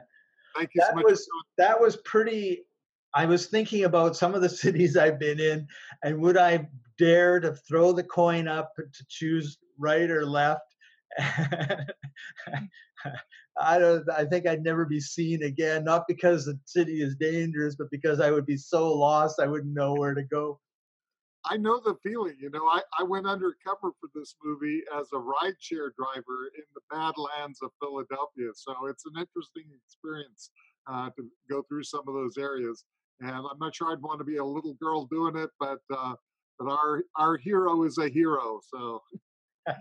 thank 0.57 0.71
you 0.75 0.81
that 0.81 0.91
so 0.91 0.95
much. 0.97 1.05
Was, 1.05 1.29
that 1.59 1.81
was 1.81 1.97
pretty. 1.99 2.65
I 3.15 3.27
was 3.27 3.47
thinking 3.47 3.85
about 3.85 4.17
some 4.17 4.35
of 4.35 4.41
the 4.41 4.49
cities 4.65 4.97
I've 4.97 5.19
been 5.19 5.41
in, 5.41 5.67
and 6.03 6.21
would 6.21 6.39
I 6.39 6.69
dare 6.99 7.41
to 7.41 7.55
throw 7.55 7.93
the 7.93 8.05
coin 8.05 8.49
up 8.49 8.73
to 8.77 9.05
choose 9.09 9.59
right 9.79 10.11
or 10.11 10.25
left? 10.25 10.63
I 13.61 13.79
don't. 13.79 14.09
I 14.11 14.25
think 14.25 14.47
I'd 14.47 14.63
never 14.63 14.87
be 14.87 15.01
seen 15.01 15.43
again. 15.43 15.85
Not 15.85 16.05
because 16.09 16.47
the 16.47 16.59
city 16.65 17.03
is 17.03 17.17
dangerous, 17.17 17.77
but 17.77 17.91
because 17.91 18.21
I 18.21 18.31
would 18.31 18.47
be 18.47 18.57
so 18.57 18.93
lost 18.93 19.41
I 19.41 19.47
wouldn't 19.47 19.75
know 19.75 19.95
where 19.95 20.15
to 20.15 20.23
go. 20.23 20.59
I 21.45 21.57
know 21.57 21.81
the 21.81 21.97
feeling. 22.03 22.37
You 22.41 22.51
know, 22.51 22.67
I, 22.67 22.83
I 22.99 23.03
went 23.03 23.27
undercover 23.27 23.93
for 24.01 24.09
this 24.15 24.37
movie 24.45 24.83
as 24.97 25.09
a 25.13 25.17
rideshare 25.17 25.91
driver 25.97 26.51
in 26.57 26.65
the 26.75 26.81
Badlands 26.91 27.61
of 27.63 27.71
Philadelphia. 27.81 28.51
So 28.55 28.87
it's 28.87 29.05
an 29.07 29.13
interesting 29.19 29.65
experience 29.85 30.51
uh, 30.91 31.11
to 31.17 31.29
go 31.51 31.63
through 31.69 31.85
some 31.85 32.07
of 32.07 32.15
those 32.15 32.39
areas. 32.39 32.85
And 33.21 33.31
I'm 33.31 33.59
not 33.61 33.75
sure 33.75 33.93
I'd 33.93 34.03
want 34.03 34.21
to 34.21 34.25
be 34.25 34.37
a 34.37 34.45
little 34.45 34.75
girl 34.75 35.07
doing 35.07 35.37
it, 35.37 35.51
but 35.59 35.79
uh, 35.97 36.15
but 36.59 36.73
our 36.73 37.03
our 37.17 37.37
hero 37.37 37.85
is 37.85 37.99
a 37.99 38.09
hero. 38.09 38.61
So 38.69 39.03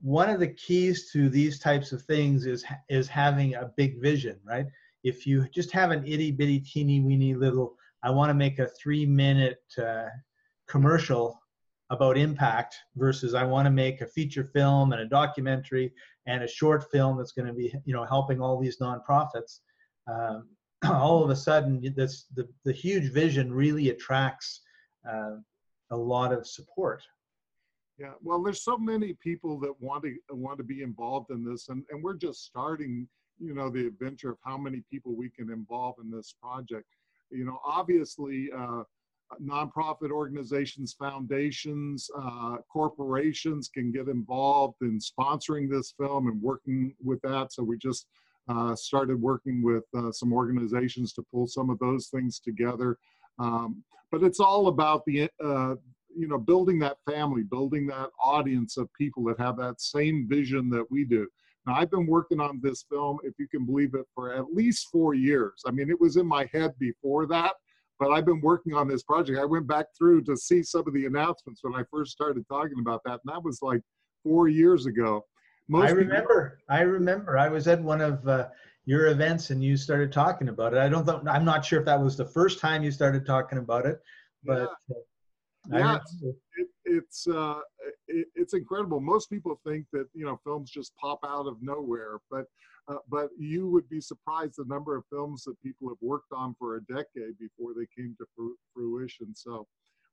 one 0.00 0.30
of 0.30 0.40
the 0.40 0.48
keys 0.48 1.10
to 1.12 1.28
these 1.28 1.58
types 1.58 1.92
of 1.92 2.02
things 2.02 2.46
is 2.46 2.64
is 2.88 3.08
having 3.08 3.54
a 3.54 3.70
big 3.76 4.00
vision, 4.00 4.38
right? 4.44 4.66
If 5.04 5.26
you 5.26 5.48
just 5.48 5.72
have 5.72 5.90
an 5.90 6.04
itty 6.06 6.32
bitty 6.32 6.60
teeny 6.60 7.00
weeny 7.00 7.34
little, 7.34 7.76
I 8.02 8.10
want 8.10 8.30
to 8.30 8.34
make 8.34 8.58
a 8.58 8.68
three 8.82 9.06
minute 9.06 9.62
uh, 9.78 10.06
commercial 10.70 11.40
about 11.90 12.16
impact 12.16 12.76
versus 12.96 13.34
I 13.34 13.44
want 13.44 13.66
to 13.66 13.70
make 13.70 14.00
a 14.00 14.06
feature 14.06 14.44
film 14.44 14.92
and 14.92 15.02
a 15.02 15.06
documentary 15.06 15.92
and 16.26 16.44
a 16.44 16.48
short 16.48 16.90
film 16.90 17.18
that's 17.18 17.32
going 17.32 17.48
to 17.48 17.52
be 17.52 17.74
you 17.84 17.92
know 17.92 18.04
helping 18.04 18.40
all 18.40 18.58
these 18.60 18.78
nonprofits. 18.78 19.60
Um, 20.10 20.48
all 20.84 21.22
of 21.22 21.30
a 21.30 21.36
sudden, 21.36 21.82
this 21.96 22.26
the 22.34 22.48
the 22.64 22.72
huge 22.72 23.12
vision 23.12 23.52
really 23.52 23.90
attracts 23.90 24.62
uh, 25.08 25.36
a 25.90 25.96
lot 25.96 26.32
of 26.32 26.46
support. 26.46 27.02
Yeah, 27.98 28.12
well, 28.22 28.42
there's 28.42 28.62
so 28.62 28.78
many 28.78 29.14
people 29.22 29.60
that 29.60 29.74
want 29.80 30.04
to 30.04 30.14
want 30.30 30.58
to 30.58 30.64
be 30.64 30.82
involved 30.82 31.30
in 31.30 31.44
this, 31.44 31.68
and 31.68 31.84
and 31.90 32.02
we're 32.02 32.16
just 32.16 32.44
starting, 32.44 33.08
you 33.38 33.52
know, 33.52 33.68
the 33.68 33.86
adventure 33.86 34.30
of 34.30 34.38
how 34.44 34.56
many 34.56 34.82
people 34.90 35.16
we 35.16 35.28
can 35.28 35.50
involve 35.50 35.96
in 36.02 36.10
this 36.10 36.34
project. 36.40 36.86
You 37.30 37.44
know, 37.44 37.58
obviously, 37.64 38.48
uh, 38.56 38.84
nonprofit 39.42 40.10
organizations, 40.10 40.94
foundations, 40.98 42.10
uh, 42.18 42.56
corporations 42.72 43.68
can 43.68 43.92
get 43.92 44.08
involved 44.08 44.76
in 44.82 44.98
sponsoring 44.98 45.70
this 45.70 45.94
film 45.98 46.28
and 46.28 46.40
working 46.42 46.94
with 47.02 47.20
that. 47.22 47.52
So 47.52 47.62
we 47.62 47.78
just 47.78 48.06
uh, 48.48 48.74
started 48.74 49.20
working 49.20 49.62
with 49.62 49.84
uh, 49.96 50.10
some 50.10 50.32
organizations 50.32 51.12
to 51.14 51.22
pull 51.32 51.46
some 51.46 51.70
of 51.70 51.78
those 51.78 52.08
things 52.08 52.40
together. 52.40 52.98
Um, 53.38 53.84
but 54.10 54.22
it's 54.22 54.40
all 54.40 54.68
about 54.68 55.04
the 55.06 55.30
uh, 55.42 55.74
you 56.14 56.26
know 56.28 56.38
building 56.38 56.78
that 56.80 56.96
family 57.08 57.42
building 57.42 57.86
that 57.86 58.10
audience 58.22 58.76
of 58.76 58.92
people 58.94 59.22
that 59.24 59.38
have 59.38 59.56
that 59.56 59.80
same 59.80 60.26
vision 60.28 60.68
that 60.70 60.84
we 60.90 61.04
do 61.04 61.28
now 61.66 61.74
i've 61.74 61.90
been 61.90 62.06
working 62.06 62.40
on 62.40 62.60
this 62.62 62.84
film 62.90 63.18
if 63.22 63.34
you 63.38 63.46
can 63.46 63.64
believe 63.64 63.94
it 63.94 64.06
for 64.14 64.34
at 64.34 64.52
least 64.52 64.88
four 64.90 65.14
years 65.14 65.62
i 65.66 65.70
mean 65.70 65.88
it 65.88 66.00
was 66.00 66.16
in 66.16 66.26
my 66.26 66.48
head 66.52 66.72
before 66.78 67.26
that 67.26 67.52
but 68.00 68.10
i've 68.10 68.24
been 68.24 68.40
working 68.40 68.74
on 68.74 68.88
this 68.88 69.02
project. 69.04 69.38
I 69.38 69.44
went 69.44 69.68
back 69.68 69.86
through 69.96 70.22
to 70.24 70.36
see 70.36 70.62
some 70.62 70.84
of 70.86 70.94
the 70.94 71.06
announcements 71.06 71.60
when 71.62 71.74
i 71.74 71.84
first 71.90 72.10
started 72.12 72.44
talking 72.48 72.78
about 72.80 73.02
that 73.04 73.20
and 73.24 73.32
that 73.32 73.44
was 73.44 73.60
like 73.62 73.82
four 74.24 74.48
years 74.48 74.86
ago. 74.86 75.24
Most 75.68 75.88
i 75.88 75.92
remember. 75.92 76.58
People- 76.58 76.76
i 76.76 76.80
remember. 76.80 77.38
I 77.38 77.48
was 77.48 77.68
at 77.68 77.80
one 77.80 78.00
of 78.00 78.26
uh, 78.26 78.48
your 78.86 79.08
events 79.08 79.50
and 79.50 79.62
you 79.62 79.76
started 79.76 80.10
talking 80.10 80.48
about 80.48 80.72
it. 80.74 80.78
I 80.78 80.88
don't 80.88 81.06
know 81.06 81.22
i'm 81.30 81.44
not 81.44 81.64
sure 81.64 81.78
if 81.78 81.86
that 81.86 82.00
was 82.00 82.16
the 82.16 82.24
first 82.24 82.58
time 82.58 82.82
you 82.82 82.90
started 82.90 83.24
talking 83.24 83.58
about 83.58 83.86
it 83.86 84.00
but 84.42 84.70
yeah. 84.88 84.96
Uh, 85.72 85.78
yeah, 85.78 85.98
it, 86.56 86.68
it's 86.84 87.26
uh, 87.28 87.58
it, 88.08 88.26
it's 88.34 88.54
incredible. 88.54 89.00
Most 89.00 89.28
people 89.28 89.60
think 89.66 89.86
that 89.92 90.06
you 90.14 90.24
know 90.24 90.40
films 90.42 90.70
just 90.70 90.96
pop 90.96 91.20
out 91.24 91.46
of 91.46 91.56
nowhere, 91.60 92.18
but 92.30 92.44
uh, 92.90 92.96
but 93.08 93.28
you 93.38 93.68
would 93.68 93.88
be 93.88 94.00
surprised 94.00 94.54
the 94.56 94.64
number 94.66 94.96
of 94.96 95.04
films 95.10 95.44
that 95.44 95.60
people 95.62 95.88
have 95.88 95.98
worked 96.00 96.32
on 96.32 96.54
for 96.58 96.76
a 96.76 96.82
decade 96.84 97.38
before 97.38 97.72
they 97.76 97.86
came 97.96 98.16
to 98.18 98.54
fruition. 98.74 99.34
So 99.34 99.66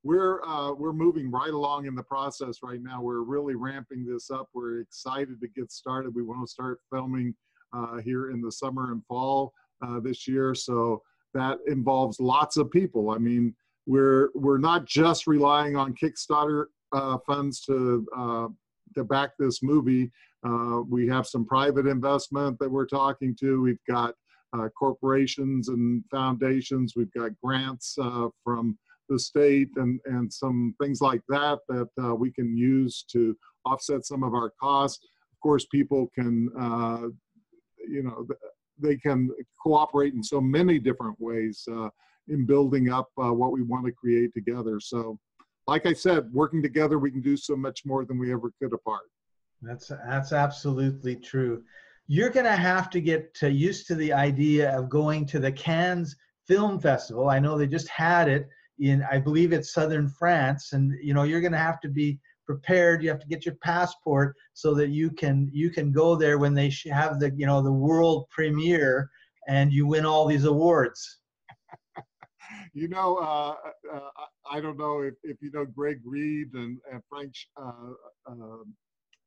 we're 0.03 0.43
uh, 0.43 0.73
we're 0.73 0.93
moving 0.93 1.31
right 1.31 1.49
along 1.49 1.87
in 1.87 1.95
the 1.95 2.03
process 2.03 2.59
right 2.61 2.81
now. 2.81 3.01
We're 3.01 3.21
really 3.21 3.55
ramping 3.55 4.05
this 4.05 4.29
up. 4.29 4.47
We're 4.53 4.81
excited 4.81 5.41
to 5.41 5.47
get 5.47 5.71
started. 5.71 6.13
We 6.13 6.23
want 6.23 6.41
to 6.41 6.47
start 6.47 6.79
filming 6.91 7.33
uh, 7.73 7.97
here 7.97 8.29
in 8.29 8.41
the 8.41 8.51
summer 8.51 8.91
and 8.91 9.03
fall 9.07 9.53
uh, 9.85 9.99
this 9.99 10.27
year. 10.27 10.53
So 10.53 11.01
that 11.33 11.57
involves 11.67 12.19
lots 12.19 12.57
of 12.57 12.69
people. 12.69 13.09
I 13.09 13.17
mean 13.17 13.55
we're 13.87 14.29
we're 14.35 14.59
not 14.59 14.85
just 14.85 15.25
relying 15.25 15.75
on 15.75 15.95
Kickstarter 15.95 16.65
uh, 16.91 17.17
funds 17.25 17.61
to 17.61 18.05
to 18.95 19.03
back 19.03 19.31
this 19.37 19.61
movie. 19.61 20.11
Uh, 20.45 20.81
we 20.87 21.07
have 21.07 21.27
some 21.27 21.45
private 21.45 21.87
investment 21.87 22.57
that 22.59 22.71
we're 22.71 22.85
talking 22.85 23.35
to. 23.39 23.61
We've 23.61 23.83
got 23.89 24.13
uh, 24.53 24.69
corporations 24.77 25.69
and 25.69 26.03
foundations. 26.09 26.93
We've 26.95 27.11
got 27.13 27.31
grants 27.43 27.95
uh, 28.01 28.29
from 28.43 28.77
the 29.09 29.17
state 29.17 29.69
and 29.77 29.99
and 30.05 30.31
some 30.31 30.75
things 30.81 30.99
like 31.01 31.21
that 31.29 31.59
that 31.69 31.87
uh, 32.01 32.13
we 32.13 32.31
can 32.31 32.57
use 32.57 33.05
to 33.11 33.35
offset 33.65 34.05
some 34.05 34.23
of 34.23 34.33
our 34.33 34.51
costs. 34.61 35.05
Of 35.33 35.39
course, 35.41 35.65
people 35.71 36.11
can 36.13 36.49
you 37.87 38.03
know 38.03 38.27
they 38.79 38.97
can 38.97 39.29
cooperate 39.61 40.13
in 40.13 40.23
so 40.23 40.39
many 40.39 40.77
different 40.77 41.19
ways 41.19 41.67
in 42.29 42.45
building 42.45 42.91
up 42.91 43.09
uh, 43.17 43.31
what 43.33 43.51
we 43.51 43.63
want 43.63 43.85
to 43.85 43.91
create 43.91 44.33
together. 44.33 44.79
So, 44.79 45.17
like 45.67 45.85
I 45.85 45.93
said, 45.93 46.31
working 46.31 46.61
together, 46.61 46.99
we 46.99 47.11
can 47.11 47.21
do 47.21 47.37
so 47.37 47.55
much 47.55 47.85
more 47.85 48.05
than 48.05 48.17
we 48.17 48.31
ever 48.31 48.51
could 48.61 48.73
apart. 48.73 49.09
That's 49.61 49.87
that's 49.87 50.31
absolutely 50.31 51.15
true. 51.15 51.63
You're 52.07 52.29
going 52.29 52.45
to 52.45 52.55
have 52.55 52.89
to 52.91 53.01
get 53.01 53.33
to 53.35 53.51
used 53.51 53.87
to 53.87 53.95
the 53.95 54.13
idea 54.13 54.77
of 54.77 54.89
going 54.89 55.25
to 55.27 55.39
the 55.39 55.51
Cannes 55.51 56.15
Film 56.47 56.79
Festival. 56.79 57.29
I 57.29 57.39
know 57.39 57.57
they 57.57 57.67
just 57.67 57.89
had 57.89 58.29
it 58.29 58.47
in, 58.79 59.03
I 59.11 59.17
believe 59.17 59.51
it's 59.51 59.73
southern 59.73 60.07
France, 60.07 60.73
and 60.73 60.93
you 61.01 61.13
know 61.13 61.23
you're 61.23 61.41
going 61.41 61.51
to 61.51 61.57
have 61.57 61.81
to 61.81 61.89
be 61.89 62.19
prepared. 62.45 63.03
You 63.03 63.09
have 63.09 63.19
to 63.19 63.27
get 63.27 63.45
your 63.45 63.55
passport 63.55 64.35
so 64.53 64.73
that 64.75 64.89
you 64.89 65.09
can 65.11 65.49
you 65.51 65.69
can 65.69 65.91
go 65.91 66.15
there 66.15 66.37
when 66.37 66.53
they 66.53 66.71
have 66.91 67.19
the 67.19 67.33
you 67.35 67.45
know 67.45 67.61
the 67.61 67.71
world 67.71 68.27
premiere 68.29 69.09
and 69.47 69.73
you 69.73 69.87
win 69.87 70.05
all 70.05 70.27
these 70.27 70.45
awards 70.45 71.19
you 72.73 72.87
know, 72.87 73.17
uh, 73.17 73.55
uh, 73.93 74.09
I 74.51 74.59
don't 74.61 74.77
know 74.77 75.01
if, 75.01 75.15
if 75.23 75.37
you 75.41 75.51
know 75.51 75.65
Greg 75.65 75.99
Reid 76.05 76.53
and, 76.53 76.77
and 76.91 77.01
Frank 77.09 77.33
uh, 77.57 77.93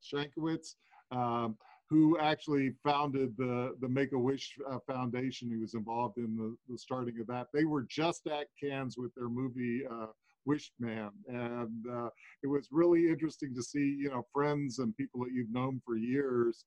Shankwitz, 0.02 0.74
um, 1.10 1.56
who 1.88 2.18
actually 2.18 2.72
founded 2.84 3.34
the, 3.36 3.74
the 3.80 3.88
Make-A-Wish 3.88 4.56
uh, 4.70 4.78
Foundation. 4.86 5.50
He 5.50 5.56
was 5.56 5.74
involved 5.74 6.18
in 6.18 6.36
the, 6.36 6.56
the 6.68 6.78
starting 6.78 7.18
of 7.20 7.26
that. 7.26 7.48
They 7.52 7.64
were 7.64 7.82
just 7.82 8.26
at 8.26 8.46
Cannes 8.60 8.94
with 8.96 9.12
their 9.14 9.28
movie 9.28 9.82
uh, 9.90 10.06
Wish 10.46 10.72
Man. 10.78 11.10
And 11.28 11.84
uh, 11.92 12.08
it 12.42 12.46
was 12.46 12.68
really 12.70 13.08
interesting 13.08 13.54
to 13.54 13.62
see, 13.62 13.96
you 13.98 14.10
know, 14.10 14.24
friends 14.32 14.78
and 14.78 14.96
people 14.96 15.20
that 15.24 15.32
you've 15.32 15.52
known 15.52 15.80
for 15.84 15.96
years 15.96 16.64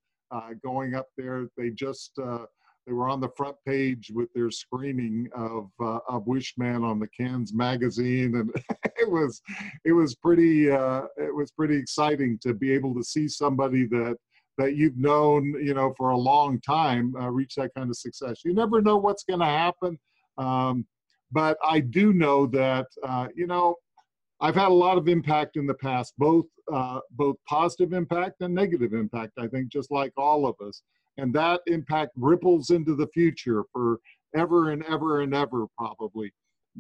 going 0.63 0.96
up 0.96 1.08
there. 1.17 1.48
They 1.58 1.69
just 1.69 2.19
they 2.86 2.93
were 2.93 3.08
on 3.08 3.22
the 3.22 3.30
front 3.30 3.56
page 3.65 4.12
with 4.13 4.32
their 4.34 4.52
screening 4.52 5.30
of 5.36 5.69
uh, 5.82 6.00
of 6.08 6.28
Wish 6.28 6.56
Man 6.58 6.84
on 6.84 7.00
the 7.00 7.08
Cannes 7.08 7.54
magazine, 7.54 8.36
and 8.36 8.52
it 8.98 9.10
was 9.10 9.41
it 9.86 9.93
was 9.93 10.15
pretty 10.15 10.69
uh, 10.69 11.04
it 11.17 11.34
was 11.34 11.52
pretty 11.52 11.78
exciting 11.78 12.38
to 12.39 12.54
be 12.54 12.72
able 12.72 12.93
to 12.96 13.04
see 13.04 13.28
somebody 13.28 13.86
that 13.88 14.17
that 14.58 14.76
you've 14.76 14.98
known 14.98 15.56
you 15.63 15.74
know 15.74 15.93
for 15.98 16.10
a 16.10 16.17
long 16.17 16.60
time 16.62 17.13
uh, 17.19 17.30
reach 17.30 17.56
that 17.56 17.72
kind 17.76 17.89
of 17.89 17.98
success. 17.98 18.41
You 18.43 18.54
never 18.54 18.82
know 18.82 18.98
what's 18.98 19.24
going 19.24 19.39
to 19.39 19.46
happen, 19.46 19.98
um, 20.38 20.86
but 21.32 21.58
I 21.65 21.80
do 21.80 22.13
know 22.13 22.46
that 22.48 22.88
uh, 23.04 23.28
you 23.34 23.48
know 23.48 23.76
I've 24.41 24.56
had 24.56 24.67
a 24.67 24.74
lot 24.74 24.98
of 24.98 25.08
impact 25.08 25.56
in 25.56 25.65
the 25.65 25.74
past, 25.74 26.13
both 26.17 26.46
uh, 26.72 27.00
both 27.12 27.38
positive 27.48 27.93
impact 27.93 28.41
and 28.41 28.54
negative 28.54 28.93
impact. 28.93 29.34
I 29.38 29.48
think 29.48 29.72
just 29.72 29.89
like 29.89 30.12
all 30.17 30.46
of 30.46 30.56
us 30.65 30.82
and 31.17 31.34
that 31.34 31.62
impact 31.67 32.12
ripples 32.15 32.69
into 32.69 32.95
the 32.95 33.08
future 33.08 33.63
for 33.71 33.99
ever 34.36 34.71
and 34.71 34.84
ever 34.86 35.21
and 35.21 35.34
ever, 35.34 35.67
probably. 35.78 36.32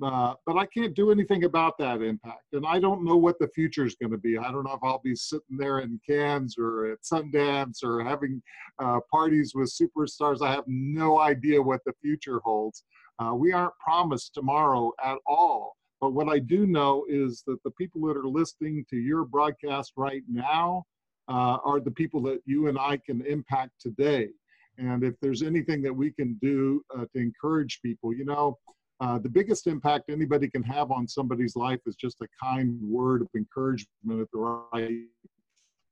Uh, 0.01 0.33
but 0.47 0.57
I 0.57 0.65
can't 0.65 0.95
do 0.95 1.11
anything 1.11 1.43
about 1.43 1.77
that 1.77 2.01
impact. 2.01 2.45
And 2.53 2.65
I 2.65 2.79
don't 2.79 3.05
know 3.05 3.15
what 3.15 3.37
the 3.37 3.47
future 3.49 3.85
is 3.85 3.95
going 3.95 4.11
to 4.11 4.17
be. 4.17 4.39
I 4.39 4.51
don't 4.51 4.63
know 4.63 4.73
if 4.73 4.83
I'll 4.83 5.01
be 5.03 5.15
sitting 5.15 5.57
there 5.57 5.79
in 5.79 5.99
Cannes 6.09 6.55
or 6.57 6.91
at 6.91 7.03
Sundance 7.03 7.83
or 7.83 8.03
having 8.03 8.41
uh, 8.79 8.99
parties 9.11 9.53
with 9.53 9.71
superstars. 9.71 10.41
I 10.41 10.51
have 10.51 10.63
no 10.65 11.19
idea 11.19 11.61
what 11.61 11.81
the 11.85 11.93
future 12.01 12.39
holds. 12.43 12.83
Uh, 13.19 13.35
we 13.35 13.53
aren't 13.53 13.77
promised 13.77 14.33
tomorrow 14.33 14.91
at 15.03 15.17
all. 15.27 15.75
But 16.01 16.13
what 16.13 16.27
I 16.27 16.39
do 16.39 16.65
know 16.65 17.05
is 17.07 17.43
that 17.45 17.61
the 17.63 17.71
people 17.71 18.01
that 18.07 18.17
are 18.17 18.27
listening 18.27 18.85
to 18.89 18.97
your 18.97 19.23
broadcast 19.23 19.93
right 19.95 20.23
now 20.27 20.83
uh, 21.27 21.57
are 21.63 21.79
the 21.79 21.91
people 21.91 22.21
that 22.23 22.41
you 22.45 22.67
and 22.67 22.77
I 22.77 22.97
can 22.97 23.25
impact 23.25 23.71
today. 23.79 24.29
And 24.77 25.03
if 25.03 25.13
there's 25.21 25.43
anything 25.43 25.81
that 25.83 25.93
we 25.93 26.11
can 26.11 26.37
do 26.41 26.83
uh, 26.95 27.05
to 27.13 27.19
encourage 27.19 27.81
people, 27.81 28.13
you 28.13 28.25
know, 28.25 28.57
uh, 28.99 29.19
the 29.19 29.29
biggest 29.29 29.67
impact 29.67 30.09
anybody 30.09 30.49
can 30.49 30.63
have 30.63 30.91
on 30.91 31.07
somebody's 31.07 31.55
life 31.55 31.79
is 31.85 31.95
just 31.95 32.21
a 32.21 32.27
kind 32.41 32.79
word 32.81 33.21
of 33.21 33.27
encouragement 33.35 34.21
at 34.21 34.27
the 34.31 34.39
right 34.73 35.01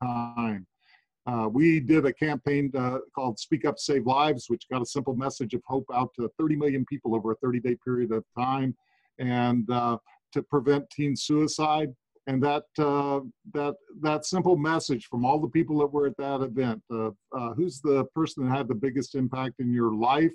time. 0.01 0.65
Uh, 1.27 1.47
we 1.51 1.79
did 1.79 2.05
a 2.05 2.13
campaign 2.13 2.71
uh, 2.75 2.97
called 3.13 3.37
Speak 3.37 3.65
Up, 3.65 3.77
Save 3.77 4.07
Lives, 4.07 4.45
which 4.47 4.67
got 4.71 4.81
a 4.81 4.85
simple 4.85 5.15
message 5.15 5.53
of 5.53 5.61
hope 5.67 5.85
out 5.93 6.09
to 6.19 6.29
30 6.39 6.55
million 6.55 6.85
people 6.85 7.15
over 7.15 7.31
a 7.31 7.35
30 7.35 7.59
day 7.59 7.75
period 7.85 8.11
of 8.11 8.23
time 8.37 8.75
and 9.19 9.69
uh, 9.69 9.97
to 10.33 10.41
prevent 10.41 10.89
teen 10.89 11.15
suicide. 11.15 11.93
And 12.31 12.41
that, 12.43 12.63
uh, 12.79 13.19
that, 13.53 13.75
that 13.99 14.25
simple 14.25 14.55
message 14.55 15.07
from 15.07 15.25
all 15.25 15.37
the 15.37 15.49
people 15.49 15.79
that 15.79 15.91
were 15.91 16.07
at 16.07 16.15
that 16.15 16.39
event 16.39 16.81
who's 17.57 17.81
the 17.81 18.05
person 18.15 18.45
that 18.45 18.55
had 18.55 18.69
the 18.69 18.75
biggest 18.75 19.15
impact 19.15 19.55
in 19.59 19.73
your 19.73 19.93
life? 19.93 20.31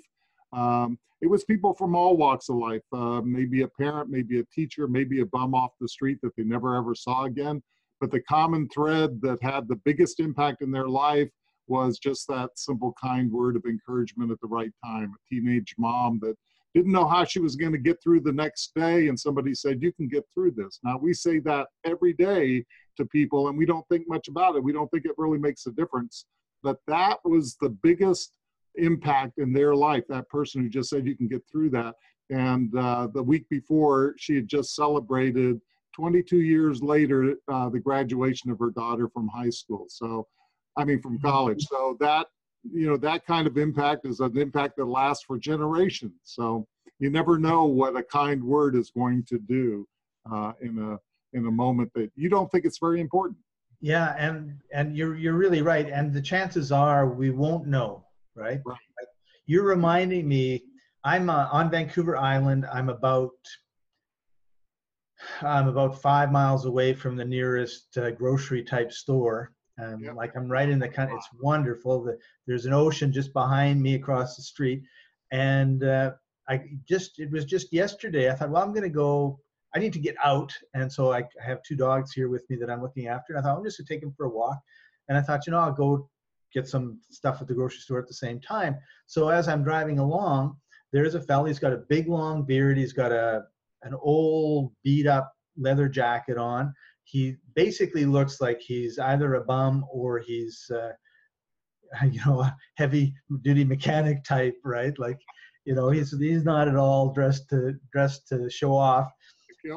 Um, 0.53 0.99
it 1.21 1.27
was 1.27 1.43
people 1.45 1.73
from 1.73 1.95
all 1.95 2.15
walks 2.15 2.49
of 2.49 2.57
life, 2.57 2.83
uh, 2.93 3.21
maybe 3.25 3.63
a 3.63 3.67
parent, 3.67 4.11
maybe 4.11 4.39
a 4.39 4.43
teacher, 4.53 4.87
maybe 4.87 5.21
a 5.21 5.25
bum 5.25 5.55
off 5.55 5.71
the 5.81 5.87
street 5.87 6.19
that 6.21 6.35
they 6.37 6.43
never 6.43 6.75
ever 6.75 6.93
saw 6.93 7.23
again. 7.23 7.63
But 7.99 8.11
the 8.11 8.21
common 8.21 8.69
thread 8.69 9.19
that 9.21 9.39
had 9.41 9.67
the 9.67 9.81
biggest 9.83 10.19
impact 10.19 10.61
in 10.61 10.69
their 10.69 10.87
life 10.87 11.29
was 11.65 11.97
just 11.97 12.27
that 12.27 12.51
simple, 12.53 12.93
kind 13.01 13.31
word 13.31 13.55
of 13.55 13.65
encouragement 13.65 14.29
at 14.29 14.39
the 14.39 14.47
right 14.47 14.71
time. 14.85 15.15
A 15.15 15.33
teenage 15.33 15.73
mom 15.79 16.19
that 16.21 16.35
didn't 16.77 16.91
know 16.91 17.07
how 17.07 17.25
she 17.25 17.39
was 17.39 17.55
going 17.55 17.71
to 17.71 17.79
get 17.79 18.01
through 18.03 18.19
the 18.19 18.31
next 18.31 18.75
day, 18.75 19.07
and 19.07 19.19
somebody 19.19 19.55
said, 19.55 19.81
You 19.81 19.91
can 19.91 20.07
get 20.07 20.23
through 20.31 20.51
this. 20.51 20.79
Now, 20.83 20.97
we 20.97 21.11
say 21.11 21.39
that 21.39 21.67
every 21.83 22.13
day 22.13 22.63
to 22.97 23.05
people, 23.05 23.47
and 23.47 23.57
we 23.57 23.65
don't 23.65 23.87
think 23.89 24.07
much 24.07 24.27
about 24.27 24.55
it. 24.55 24.63
We 24.63 24.73
don't 24.73 24.89
think 24.91 25.05
it 25.05 25.17
really 25.17 25.39
makes 25.39 25.65
a 25.65 25.71
difference. 25.71 26.25
But 26.61 26.77
that 26.87 27.17
was 27.25 27.57
the 27.59 27.69
biggest 27.69 28.37
impact 28.75 29.39
in 29.39 29.53
their 29.53 29.73
life. 29.73 30.03
That 30.07 30.29
person 30.29 30.61
who 30.61 30.69
just 30.69 30.91
said 30.91 31.07
you 31.07 31.17
can 31.17 31.27
get 31.27 31.41
through 31.51 31.71
that. 31.71 31.95
And 32.29 32.75
uh, 32.77 33.07
the 33.11 33.23
week 33.23 33.49
before, 33.49 34.13
she 34.17 34.35
had 34.35 34.47
just 34.47 34.75
celebrated 34.75 35.59
22 35.95 36.41
years 36.41 36.83
later 36.83 37.37
uh, 37.47 37.69
the 37.69 37.79
graduation 37.79 38.51
of 38.51 38.59
her 38.59 38.69
daughter 38.69 39.09
from 39.09 39.27
high 39.29 39.49
school. 39.49 39.85
So, 39.89 40.27
I 40.77 40.85
mean, 40.85 41.01
from 41.01 41.17
college. 41.19 41.65
So 41.67 41.97
that 42.01 42.27
you 42.63 42.87
know 42.87 42.97
that 42.97 43.25
kind 43.25 43.47
of 43.47 43.57
impact 43.57 44.05
is 44.05 44.19
an 44.19 44.37
impact 44.37 44.77
that 44.77 44.85
lasts 44.85 45.23
for 45.25 45.37
generations. 45.37 46.19
So 46.23 46.67
you 46.99 47.09
never 47.09 47.37
know 47.37 47.65
what 47.65 47.95
a 47.95 48.03
kind 48.03 48.43
word 48.43 48.75
is 48.75 48.91
going 48.91 49.23
to 49.25 49.37
do 49.37 49.87
uh, 50.31 50.53
in 50.61 50.77
a 50.79 50.97
in 51.37 51.45
a 51.45 51.51
moment 51.51 51.91
that 51.95 52.11
you 52.15 52.29
don't 52.29 52.51
think 52.51 52.65
it's 52.65 52.79
very 52.79 53.01
important. 53.01 53.37
Yeah, 53.79 54.15
and 54.17 54.59
and 54.73 54.97
you're 54.97 55.15
you're 55.15 55.35
really 55.35 55.61
right. 55.61 55.87
And 55.89 56.13
the 56.13 56.21
chances 56.21 56.71
are 56.71 57.07
we 57.07 57.29
won't 57.29 57.67
know 57.67 58.07
right? 58.37 58.61
Right. 58.65 58.77
You're 59.47 59.65
reminding 59.65 60.27
me. 60.27 60.63
I'm 61.03 61.29
uh, 61.29 61.47
on 61.51 61.69
Vancouver 61.69 62.17
Island. 62.17 62.65
I'm 62.71 62.89
about 62.89 63.31
I'm 65.41 65.67
about 65.67 66.01
five 66.01 66.31
miles 66.31 66.65
away 66.65 66.93
from 66.93 67.15
the 67.15 67.25
nearest 67.25 67.97
uh, 67.97 68.11
grocery 68.11 68.63
type 68.63 68.91
store. 68.91 69.51
Um, 69.79 70.03
yep. 70.03 70.15
Like 70.15 70.35
I'm 70.35 70.49
right 70.49 70.69
in 70.69 70.79
the 70.79 70.89
kind. 70.89 71.11
It's 71.13 71.29
wonderful. 71.39 72.03
The, 72.03 72.17
there's 72.45 72.65
an 72.65 72.73
ocean 72.73 73.11
just 73.11 73.33
behind 73.33 73.81
me 73.81 73.95
across 73.95 74.35
the 74.35 74.41
street, 74.41 74.83
and 75.31 75.83
uh, 75.83 76.11
I 76.49 76.63
just 76.87 77.19
it 77.19 77.31
was 77.31 77.45
just 77.45 77.71
yesterday. 77.71 78.29
I 78.29 78.33
thought, 78.35 78.49
well, 78.49 78.63
I'm 78.63 78.71
going 78.73 78.83
to 78.83 78.89
go. 78.89 79.39
I 79.75 79.79
need 79.79 79.93
to 79.93 79.99
get 79.99 80.15
out, 80.23 80.51
and 80.73 80.91
so 80.91 81.11
I, 81.11 81.19
I 81.19 81.45
have 81.45 81.61
two 81.61 81.75
dogs 81.75 82.11
here 82.11 82.29
with 82.29 82.49
me 82.49 82.55
that 82.57 82.69
I'm 82.69 82.81
looking 82.81 83.07
after. 83.07 83.33
And 83.33 83.39
I 83.39 83.43
thought 83.43 83.57
I'm 83.57 83.63
just 83.63 83.77
going 83.77 83.85
to 83.85 83.93
take 83.93 84.01
them 84.01 84.13
for 84.15 84.25
a 84.25 84.29
walk, 84.29 84.57
and 85.09 85.17
I 85.17 85.21
thought, 85.21 85.45
you 85.45 85.51
know, 85.51 85.59
I'll 85.59 85.73
go 85.73 86.09
get 86.53 86.67
some 86.67 86.99
stuff 87.11 87.41
at 87.41 87.47
the 87.47 87.53
grocery 87.53 87.79
store 87.79 87.99
at 87.99 88.07
the 88.07 88.13
same 88.13 88.39
time. 88.39 88.77
So 89.05 89.29
as 89.29 89.47
I'm 89.47 89.63
driving 89.63 89.99
along, 89.99 90.57
there's 90.91 91.15
a 91.15 91.21
fella. 91.21 91.49
He's 91.49 91.59
got 91.59 91.73
a 91.73 91.83
big 91.89 92.07
long 92.07 92.43
beard. 92.43 92.77
He's 92.77 92.93
got 92.93 93.11
a 93.11 93.43
an 93.83 93.93
old 94.01 94.71
beat 94.83 95.05
up 95.05 95.33
leather 95.57 95.87
jacket 95.87 96.37
on. 96.37 96.73
He 97.07 97.35
basically 97.55 98.05
looks 98.05 98.41
like 98.41 98.59
he's 98.61 98.99
either 98.99 99.35
a 99.35 99.43
bum 99.43 99.85
or 99.91 100.19
he's 100.19 100.69
uh, 100.73 100.91
you 102.11 102.19
know 102.25 102.41
a 102.41 102.55
heavy 102.75 103.13
duty 103.41 103.63
mechanic 103.63 104.23
type, 104.23 104.55
right? 104.63 104.97
Like 104.99 105.19
you 105.65 105.75
know 105.75 105.89
he's 105.89 106.17
he's 106.17 106.43
not 106.43 106.67
at 106.67 106.75
all 106.75 107.13
dressed 107.13 107.49
to 107.49 107.75
dressed 107.91 108.27
to 108.29 108.49
show 108.49 108.75
off 108.75 109.11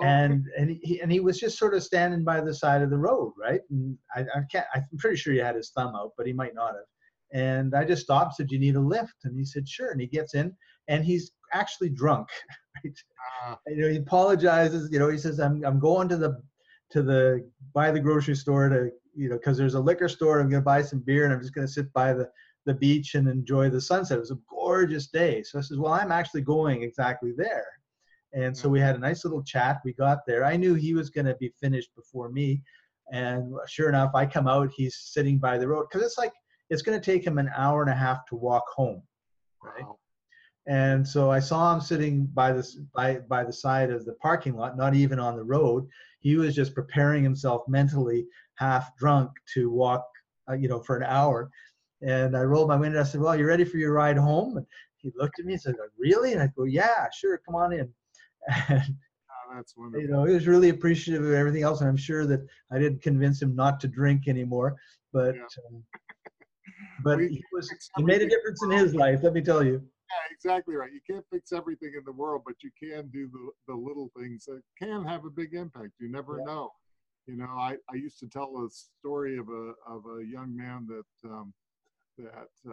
and 0.02 0.46
and 0.56 0.78
he 0.82 1.00
and 1.00 1.10
he 1.10 1.20
was 1.20 1.38
just 1.38 1.58
sort 1.58 1.74
of 1.74 1.82
standing 1.82 2.24
by 2.24 2.40
the 2.40 2.54
side 2.54 2.82
of 2.82 2.90
the 2.90 2.98
road, 2.98 3.32
right? 3.40 3.60
And 3.70 3.96
I, 4.14 4.20
I 4.20 4.40
can't. 4.50 4.66
I'm 4.74 4.84
pretty 4.98 5.16
sure 5.16 5.32
he 5.32 5.38
had 5.38 5.56
his 5.56 5.70
thumb 5.70 5.94
out, 5.96 6.12
but 6.16 6.26
he 6.26 6.32
might 6.32 6.54
not 6.54 6.74
have. 6.74 6.84
And 7.32 7.74
I 7.74 7.84
just 7.84 8.02
stopped, 8.02 8.36
said, 8.36 8.50
"You 8.50 8.58
need 8.58 8.76
a 8.76 8.80
lift?" 8.80 9.14
And 9.24 9.36
he 9.36 9.44
said, 9.44 9.68
"Sure." 9.68 9.90
And 9.90 10.00
he 10.00 10.06
gets 10.06 10.34
in, 10.34 10.54
and 10.88 11.04
he's 11.04 11.32
actually 11.52 11.90
drunk. 11.90 12.28
Right? 12.84 12.94
Uh, 13.44 13.56
you 13.66 13.82
know, 13.82 13.88
he 13.88 13.96
apologizes. 13.96 14.90
You 14.92 15.00
know, 15.00 15.08
he 15.08 15.18
says, 15.18 15.40
"I'm 15.40 15.62
I'm 15.64 15.80
going 15.80 16.08
to 16.08 16.16
the 16.16 16.40
to 16.90 17.03
the 17.03 17.48
by 17.72 17.90
the 17.90 18.00
grocery 18.00 18.35
store 18.37 18.68
to 18.68 18.90
you 19.14 19.29
know 19.29 19.37
because 19.37 19.57
there's 19.57 19.74
a 19.74 19.81
liquor 19.81 20.09
store. 20.09 20.40
I'm 20.40 20.50
going 20.50 20.62
to 20.62 20.64
buy 20.64 20.83
some 20.83 21.00
beer, 21.00 21.24
and 21.24 21.33
I'm 21.33 21.40
just 21.40 21.55
going 21.55 21.66
to 21.66 21.72
sit 21.72 21.92
by 21.92 22.12
the 22.12 22.29
the 22.66 22.74
beach 22.74 23.14
and 23.14 23.29
enjoy 23.29 23.70
the 23.70 23.81
sunset. 23.81 24.18
It 24.18 24.20
was 24.20 24.31
a 24.31 24.38
gorgeous 24.48 25.07
day. 25.09 25.42
So 25.42 25.59
I 25.59 25.62
says, 25.62 25.79
"Well, 25.79 25.92
I'm 25.92 26.12
actually 26.12 26.42
going 26.42 26.83
exactly 26.83 27.33
there." 27.37 27.66
And 28.33 28.57
so 28.57 28.68
we 28.68 28.79
mm-hmm. 28.79 28.87
had 28.87 28.96
a 28.96 29.00
nice 29.00 29.24
little 29.24 29.42
chat. 29.42 29.81
We 29.85 29.92
got 29.92 30.20
there. 30.26 30.44
I 30.44 30.57
knew 30.57 30.74
he 30.74 30.94
was 30.94 31.11
going 31.11 31.26
to 31.26 31.35
be 31.37 31.53
finished 31.61 31.90
before 31.96 32.29
me. 32.29 32.62
And 33.12 33.53
sure 33.66 33.88
enough, 33.88 34.14
I 34.14 34.24
come 34.24 34.46
out, 34.46 34.70
he's 34.74 34.96
sitting 34.96 35.38
by 35.38 35.59
the 35.59 35.66
road 35.66 35.87
because 35.90 36.07
it's 36.07 36.18
like, 36.18 36.33
it's 36.68 36.83
going 36.83 36.98
to 36.98 37.05
take 37.05 37.26
him 37.26 37.38
an 37.38 37.50
hour 37.57 37.83
and 37.83 37.90
a 37.90 37.94
half 37.94 38.24
to 38.26 38.37
walk 38.37 38.64
home. 38.68 39.03
Right. 39.62 39.83
Wow. 39.85 39.98
And 40.68 41.07
so 41.07 41.31
I 41.33 41.40
saw 41.40 41.74
him 41.74 41.81
sitting 41.81 42.26
by 42.26 42.53
this 42.53 42.76
by 42.94 43.16
by 43.29 43.42
the 43.42 43.53
side 43.53 43.90
of 43.90 44.05
the 44.05 44.12
parking 44.14 44.55
lot, 44.55 44.76
not 44.76 44.94
even 44.94 45.18
on 45.18 45.37
the 45.37 45.42
road. 45.42 45.88
He 46.20 46.37
was 46.37 46.54
just 46.54 46.74
preparing 46.74 47.24
himself 47.24 47.62
mentally, 47.66 48.26
half 48.54 48.96
drunk, 48.96 49.30
to 49.54 49.70
walk, 49.70 50.06
uh, 50.48 50.54
you 50.54 50.68
know, 50.68 50.80
for 50.80 50.96
an 50.96 51.02
hour. 51.02 51.50
And 52.02 52.37
I 52.37 52.42
rolled 52.42 52.68
my 52.68 52.76
window. 52.76 53.00
I 53.00 53.04
said, 53.04 53.20
"Well, 53.20 53.37
you 53.37 53.46
ready 53.46 53.64
for 53.64 53.78
your 53.78 53.92
ride 53.92 54.16
home?" 54.16 54.56
And 54.56 54.66
he 54.98 55.12
looked 55.16 55.38
at 55.38 55.46
me 55.46 55.54
and 55.54 55.62
said, 55.62 55.74
"Really?" 55.98 56.33
And 56.33 56.42
I 56.42 56.48
go, 56.56 56.64
"Yeah, 56.64 57.09
sure. 57.11 57.38
Come 57.38 57.56
on 57.56 57.72
in." 57.72 57.92
And, 58.68 58.96
oh, 59.52 59.56
that's 59.56 59.76
wonderful. 59.76 60.02
You 60.02 60.09
know, 60.09 60.24
he 60.24 60.35
was 60.35 60.46
really 60.46 60.68
appreciative 60.68 61.24
of 61.24 61.33
everything 61.33 61.62
else, 61.62 61.80
and 61.80 61.88
I'm 61.88 61.96
sure 61.96 62.26
that 62.26 62.40
I 62.70 62.78
didn't 62.78 63.02
convince 63.02 63.42
him 63.42 63.54
not 63.54 63.80
to 63.80 63.88
drink 63.88 64.28
anymore. 64.28 64.76
But 65.12 65.35
yeah. 65.35 65.42
um, 65.68 65.85
but 67.04 67.18
we, 67.18 67.28
he 67.28 67.44
was 67.52 67.70
he 67.96 68.02
made 68.02 68.22
a 68.22 68.28
difference 68.28 68.62
in 68.62 68.70
his 68.70 68.94
life. 68.94 69.20
Let 69.22 69.33
me 69.33 69.42
tell 69.42 69.64
you. 69.64 69.83
Yeah, 70.10 70.34
exactly 70.34 70.74
right. 70.74 70.90
You 70.92 71.00
can't 71.08 71.24
fix 71.32 71.52
everything 71.52 71.92
in 71.96 72.02
the 72.04 72.12
world, 72.12 72.42
but 72.44 72.56
you 72.62 72.70
can 72.78 73.08
do 73.08 73.28
the, 73.28 73.72
the 73.72 73.74
little 73.74 74.10
things 74.18 74.44
that 74.46 74.60
can 74.76 75.04
have 75.04 75.24
a 75.24 75.30
big 75.30 75.54
impact. 75.54 75.92
You 76.00 76.10
never 76.10 76.38
yeah. 76.38 76.52
know. 76.52 76.70
You 77.26 77.36
know, 77.36 77.46
I, 77.46 77.76
I 77.88 77.94
used 77.94 78.18
to 78.20 78.28
tell 78.28 78.56
a 78.56 78.68
story 78.70 79.38
of 79.38 79.48
a 79.48 79.72
of 79.86 80.02
a 80.18 80.24
young 80.24 80.56
man 80.56 80.88
that 80.88 81.30
um, 81.30 81.52
that 82.18 82.48
uh, 82.68 82.72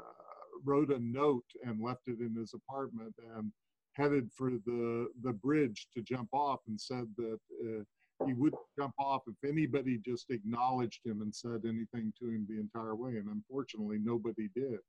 wrote 0.65 0.89
a 0.89 0.99
note 0.99 1.45
and 1.63 1.83
left 1.83 2.07
it 2.07 2.19
in 2.19 2.35
his 2.35 2.53
apartment 2.55 3.13
and 3.35 3.51
headed 3.93 4.31
for 4.35 4.51
the 4.65 5.09
the 5.23 5.33
bridge 5.33 5.87
to 5.95 6.01
jump 6.01 6.29
off 6.33 6.61
and 6.67 6.79
said 6.79 7.07
that 7.17 7.39
uh, 7.65 7.83
he 8.25 8.33
would 8.33 8.53
jump 8.77 8.93
off 8.99 9.21
if 9.27 9.47
anybody 9.47 9.99
just 10.03 10.31
acknowledged 10.31 11.05
him 11.05 11.21
and 11.21 11.33
said 11.35 11.61
anything 11.65 12.11
to 12.19 12.29
him 12.29 12.47
the 12.49 12.59
entire 12.59 12.95
way 12.95 13.17
and 13.17 13.27
unfortunately 13.27 13.99
nobody 14.01 14.47
did 14.55 14.79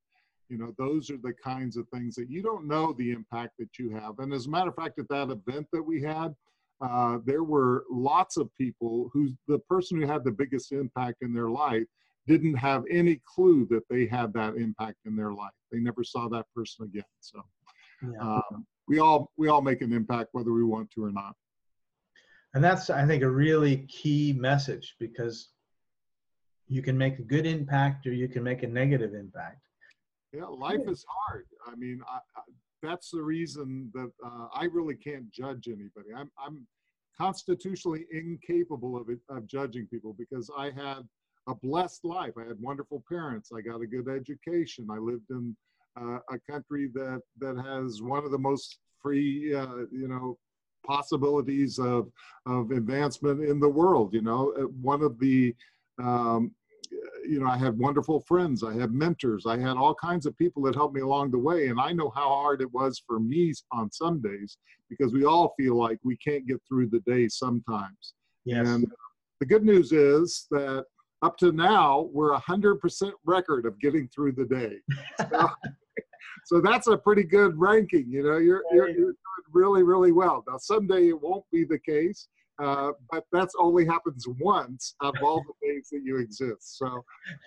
you 0.49 0.59
know 0.59 0.75
those 0.79 1.11
are 1.11 1.19
the 1.19 1.35
kinds 1.45 1.77
of 1.77 1.87
things 1.89 2.15
that 2.15 2.31
you 2.31 2.43
don't 2.43 2.67
know 2.67 2.93
the 2.93 3.13
impact 3.13 3.53
that 3.59 3.79
you 3.79 3.91
have. 3.91 4.19
And 4.19 4.33
as 4.33 4.47
a 4.47 4.51
matter 4.51 4.71
of 4.71 4.77
fact 4.77 4.99
at 4.99 5.09
that 5.09 5.31
event 5.31 5.67
that 5.73 5.83
we 5.83 6.03
had 6.03 6.35
uh, 6.81 7.19
there 7.25 7.43
were 7.43 7.85
lots 7.91 8.37
of 8.37 8.55
people 8.57 9.11
who 9.13 9.31
the 9.49 9.59
person 9.61 10.01
who 10.01 10.07
had 10.07 10.25
the 10.25 10.31
biggest 10.31 10.73
impact 10.73 11.23
in 11.23 11.35
their 11.35 11.51
life 11.51 11.85
didn't 12.27 12.55
have 12.55 12.85
any 12.91 13.21
clue 13.25 13.67
that 13.71 13.83
they 13.89 14.07
had 14.07 14.33
that 14.35 14.55
impact 14.55 14.99
in 15.07 15.17
their 15.17 15.33
life. 15.33 15.51
They 15.73 15.79
never 15.79 16.05
saw 16.05 16.29
that 16.29 16.47
person 16.55 16.85
again. 16.85 17.03
So 17.21 17.41
yeah. 18.03 18.21
um, 18.21 18.67
we 18.87 19.01
all 19.01 19.33
we 19.37 19.49
all 19.49 19.63
make 19.63 19.83
an 19.83 19.93
impact 19.93 20.31
whether 20.33 20.53
we 20.53 20.65
want 20.65 20.91
to 20.93 21.05
or 21.05 21.13
not. 21.13 21.35
And 22.55 22.63
that's 22.65 22.91
i 22.91 23.07
think 23.07 23.23
a 23.23 23.31
really 23.31 23.79
key 23.89 24.33
message 24.33 24.95
because 24.99 25.51
you 26.67 26.83
can 26.83 26.97
make 26.97 27.19
a 27.19 27.23
good 27.23 27.47
impact 27.47 28.07
or 28.07 28.13
you 28.13 28.29
can 28.29 28.43
make 28.43 28.63
a 28.63 28.67
negative 28.67 29.15
impact 29.15 29.68
yeah 30.33 30.45
life 30.45 30.81
is 30.87 31.05
hard 31.09 31.47
i 31.67 31.75
mean 31.75 32.01
I, 32.09 32.19
I, 32.37 32.43
that's 32.83 33.11
the 33.11 33.23
reason 33.23 33.91
that 33.95 34.11
uh, 34.25 34.47
I 34.55 34.65
really 34.65 34.95
can't 34.95 35.31
judge 35.31 35.69
anybody. 35.69 36.15
I'm, 36.17 36.31
I'm 36.39 36.67
constitutionally 37.17 38.07
incapable 38.13 38.97
of 38.97 39.09
it, 39.09 39.19
of 39.29 39.47
judging 39.47 39.87
people 39.87 40.15
because 40.19 40.51
I 40.57 40.67
had 40.67 41.01
a 41.49 41.55
blessed 41.55 42.05
life. 42.05 42.33
I 42.39 42.47
had 42.47 42.61
wonderful 42.61 43.03
parents. 43.09 43.51
I 43.57 43.61
got 43.61 43.81
a 43.81 43.87
good 43.87 44.09
education. 44.09 44.89
I 44.91 44.99
lived 44.99 45.31
in 45.31 45.57
uh, 46.01 46.19
a 46.31 46.39
country 46.51 46.91
that 46.95 47.23
that 47.41 47.57
has 47.65 48.03
one 48.03 48.25
of 48.25 48.31
the 48.31 48.39
most 48.39 48.79
free, 49.03 49.55
uh, 49.55 49.87
you 49.91 50.09
know, 50.09 50.39
possibilities 50.87 51.79
of 51.79 52.09
of 52.47 52.71
advancement 52.71 53.43
in 53.43 53.59
the 53.59 53.69
world. 53.69 54.15
You 54.15 54.23
know, 54.23 54.55
uh, 54.57 54.63
one 54.81 55.03
of 55.03 55.19
the 55.19 55.55
um, 56.01 56.53
you 57.29 57.41
know, 57.41 57.47
I 57.47 57.59
had 57.59 57.79
wonderful 57.79 58.21
friends. 58.27 58.65
I 58.65 58.75
had 58.75 58.93
mentors. 58.93 59.45
I 59.47 59.59
had 59.59 59.77
all 59.77 59.95
kinds 59.95 60.25
of 60.25 60.37
people 60.39 60.63
that 60.63 60.75
helped 60.75 60.95
me 60.95 61.03
along 61.03 61.31
the 61.31 61.39
way. 61.39 61.69
And 61.69 61.79
I 61.79 61.93
know 61.93 62.11
how 62.15 62.29
hard 62.29 62.63
it 62.63 62.73
was 62.73 63.03
for 63.07 63.21
me 63.21 63.53
on 63.71 63.93
some 63.93 64.23
days 64.23 64.57
because 64.89 65.13
we 65.13 65.25
all 65.25 65.55
feel 65.59 65.77
like 65.77 65.99
we 66.03 66.17
can't 66.17 66.47
get 66.47 66.61
through 66.67 66.89
the 66.89 67.01
day 67.01 67.29
sometimes. 67.29 68.15
Yes. 68.45 68.67
And 68.67 68.87
the 69.41 69.47
good 69.47 69.65
news 69.65 69.93
is 69.93 70.47
that 70.51 70.87
up 71.23 71.37
to 71.39 71.53
now, 71.53 72.09
we're 72.13 72.33
a 72.33 72.41
100% 72.41 73.13
record 73.25 73.67
of 73.67 73.79
getting 73.81 74.09
through 74.09 74.33
the 74.33 74.47
day. 74.47 74.77
So, 75.19 75.51
so 76.47 76.61
that's 76.61 76.87
a 76.87 76.97
pretty 76.97 77.25
good 77.25 77.59
ranking. 77.59 78.07
You 78.09 78.23
know, 78.23 78.39
you're, 78.39 78.63
you're, 78.73 78.89
you're 78.89 78.97
doing 78.97 79.17
really, 79.53 79.83
really 79.83 80.13
well. 80.13 80.45
Now, 80.49 80.57
someday 80.57 81.09
it 81.09 81.21
won't 81.21 81.45
be 81.53 81.65
the 81.65 81.79
case. 81.79 82.29
Uh, 82.59 82.93
but 83.11 83.25
that's 83.33 83.55
only 83.59 83.87
happens 83.87 84.27
once 84.41 84.95
out 85.03 85.17
of 85.17 85.23
all 85.23 85.43
the 85.43 85.67
days 85.67 85.89
that 85.93 86.01
you 86.05 86.19
exist. 86.19 86.79
So 86.79 87.05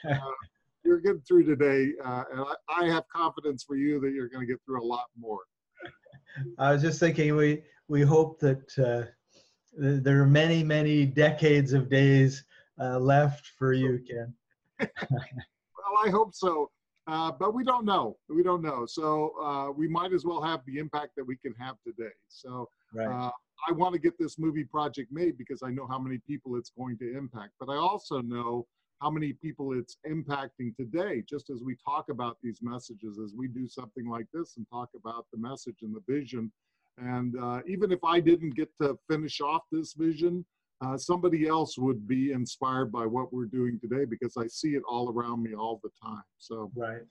uh, 0.09 0.17
you're 0.85 1.01
getting 1.01 1.21
through 1.27 1.43
today, 1.43 1.91
uh, 2.03 2.23
and 2.31 2.41
I, 2.41 2.83
I, 2.83 2.85
have 2.85 3.03
confidence 3.13 3.63
for 3.63 3.75
you 3.75 3.99
that 3.99 4.11
you're 4.13 4.29
going 4.29 4.47
to 4.47 4.51
get 4.51 4.61
through 4.65 4.81
a 4.81 4.85
lot 4.85 5.05
more. 5.19 5.39
I 6.57 6.71
was 6.71 6.81
just 6.81 6.99
thinking 6.99 7.35
we 7.35 7.61
we 7.89 8.01
hope 8.01 8.39
that 8.39 8.77
uh, 8.77 9.11
there 9.77 10.21
are 10.21 10.25
many 10.25 10.63
many 10.63 11.05
decades 11.05 11.73
of 11.73 11.89
days 11.89 12.45
uh, 12.79 12.97
left 12.97 13.51
for 13.57 13.73
you, 13.73 13.99
Ken. 14.09 14.33
well, 15.11 16.05
I 16.05 16.09
hope 16.09 16.33
so. 16.33 16.71
Uh, 17.11 17.29
but 17.29 17.53
we 17.53 17.63
don't 17.63 17.85
know. 17.85 18.15
We 18.29 18.41
don't 18.41 18.61
know. 18.61 18.85
So 18.85 19.73
we 19.77 19.87
might 19.87 20.13
as 20.13 20.23
well 20.23 20.41
have 20.41 20.61
the 20.65 20.77
impact 20.77 21.11
that 21.17 21.25
we 21.25 21.35
can 21.35 21.53
have 21.59 21.75
today. 21.85 22.13
So 22.29 22.69
right. 22.93 23.31
I 23.67 23.71
want 23.73 23.93
to 23.93 23.99
get 23.99 24.17
this 24.17 24.39
movie 24.39 24.63
project 24.63 25.11
made 25.11 25.37
because 25.37 25.61
I 25.61 25.71
know 25.71 25.85
how 25.87 25.99
many 25.99 26.19
people 26.25 26.55
it's 26.55 26.71
going 26.77 26.97
to 26.99 27.17
impact. 27.17 27.51
But 27.59 27.69
I 27.69 27.75
also 27.75 28.21
know 28.21 28.65
how 29.01 29.09
many 29.09 29.33
people 29.33 29.73
it's 29.73 29.97
impacting 30.07 30.75
today, 30.77 31.23
just 31.27 31.49
as 31.49 31.61
we 31.63 31.75
talk 31.83 32.05
about 32.09 32.37
these 32.41 32.59
messages, 32.61 33.19
as 33.19 33.33
we 33.35 33.47
do 33.47 33.67
something 33.67 34.07
like 34.07 34.27
this 34.33 34.57
and 34.57 34.65
talk 34.69 34.89
about 34.95 35.25
the 35.33 35.39
message 35.39 35.77
and 35.81 35.93
the 35.93 36.03
vision. 36.07 36.51
And 36.97 37.35
uh, 37.37 37.61
even 37.67 37.91
if 37.91 38.03
I 38.03 38.19
didn't 38.19 38.55
get 38.55 38.69
to 38.81 38.97
finish 39.09 39.41
off 39.41 39.63
this 39.71 39.93
vision, 39.93 40.45
uh, 40.81 40.97
somebody 40.97 41.47
else 41.47 41.77
would 41.77 42.07
be 42.07 42.31
inspired 42.31 42.91
by 42.91 43.05
what 43.05 43.31
we're 43.31 43.45
doing 43.45 43.79
today 43.79 44.05
because 44.05 44.35
I 44.37 44.47
see 44.47 44.69
it 44.69 44.83
all 44.87 45.11
around 45.11 45.43
me 45.43 45.53
all 45.53 45.79
the 45.83 45.89
time. 46.01 46.23
So, 46.37 46.71
right. 46.75 47.01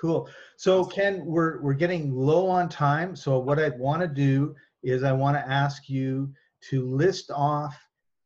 Cool. 0.00 0.28
So 0.56 0.84
Ken, 0.84 1.24
we're 1.24 1.62
we're 1.62 1.72
getting 1.72 2.12
low 2.12 2.48
on 2.48 2.68
time. 2.68 3.14
So 3.14 3.38
what 3.38 3.60
I 3.60 3.68
want 3.70 4.02
to 4.02 4.08
do 4.08 4.54
is 4.82 5.04
I 5.04 5.12
want 5.12 5.36
to 5.36 5.48
ask 5.48 5.88
you 5.88 6.32
to 6.70 6.84
list 6.84 7.30
off 7.30 7.76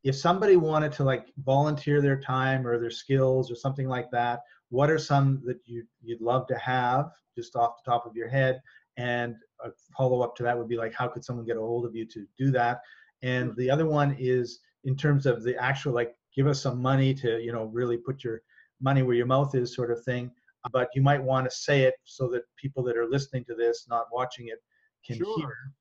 if 0.05 0.17
somebody 0.17 0.57
wanted 0.57 0.93
to 0.93 1.05
like 1.05 1.27
volunteer 1.45 2.01
their 2.01 2.19
time 2.19 2.67
or 2.67 2.79
their 2.79 2.91
skills 2.91 3.51
or 3.51 3.55
something 3.55 3.89
like 3.89 4.11
that 4.11 4.41
what 4.71 4.91
are 4.91 4.99
some 4.99 5.43
that 5.45 5.59
you 5.65 5.85
you'd 6.03 6.21
love 6.21 6.47
to 6.47 6.57
have 6.57 7.11
just 7.37 7.57
off 7.57 7.73
the 7.85 7.91
top 7.91 8.07
of 8.07 8.15
your 8.17 8.29
head 8.29 8.61
and 8.97 9.35
a 9.65 9.71
follow 9.97 10.21
up 10.21 10.37
to 10.37 10.43
that 10.43 10.57
would 10.57 10.69
be 10.69 10.77
like 10.77 10.95
how 10.95 11.09
could 11.09 11.25
someone 11.25 11.45
get 11.45 11.57
a 11.57 11.61
hold 11.61 11.85
of 11.85 11.95
you 11.95 12.07
to 12.07 12.27
do 12.39 12.51
that 12.51 12.81
and 13.23 13.55
the 13.57 13.71
other 13.71 13.87
one 13.87 14.15
is 14.19 14.61
in 14.85 14.97
terms 14.97 15.27
of 15.27 15.43
the 15.43 15.57
actual 15.57 15.93
like 15.93 16.15
give 16.35 16.47
us 16.47 16.63
some 16.63 16.81
money 16.81 17.15
to 17.15 17.41
you 17.41 17.53
know 17.53 17.65
really 17.65 17.97
put 17.97 18.25
your 18.25 18.43
money 18.81 19.03
where 19.03 19.17
your 19.17 19.27
mouth 19.27 19.55
is 19.55 19.75
sort 19.75 19.91
of 19.91 20.03
thing 20.05 20.31
but 20.73 20.89
you 20.95 21.03
might 21.03 21.23
want 21.23 21.49
to 21.49 21.57
say 21.57 21.83
it 21.83 21.95
so 22.05 22.29
that 22.29 22.43
people 22.57 22.83
that 22.83 22.97
are 22.97 23.09
listening 23.09 23.45
to 23.45 23.55
this 23.55 23.87
not 23.89 24.07
watching 24.13 24.49
it 24.49 24.59
can 25.05 25.17
sure. 25.17 25.39
hear 25.39 25.73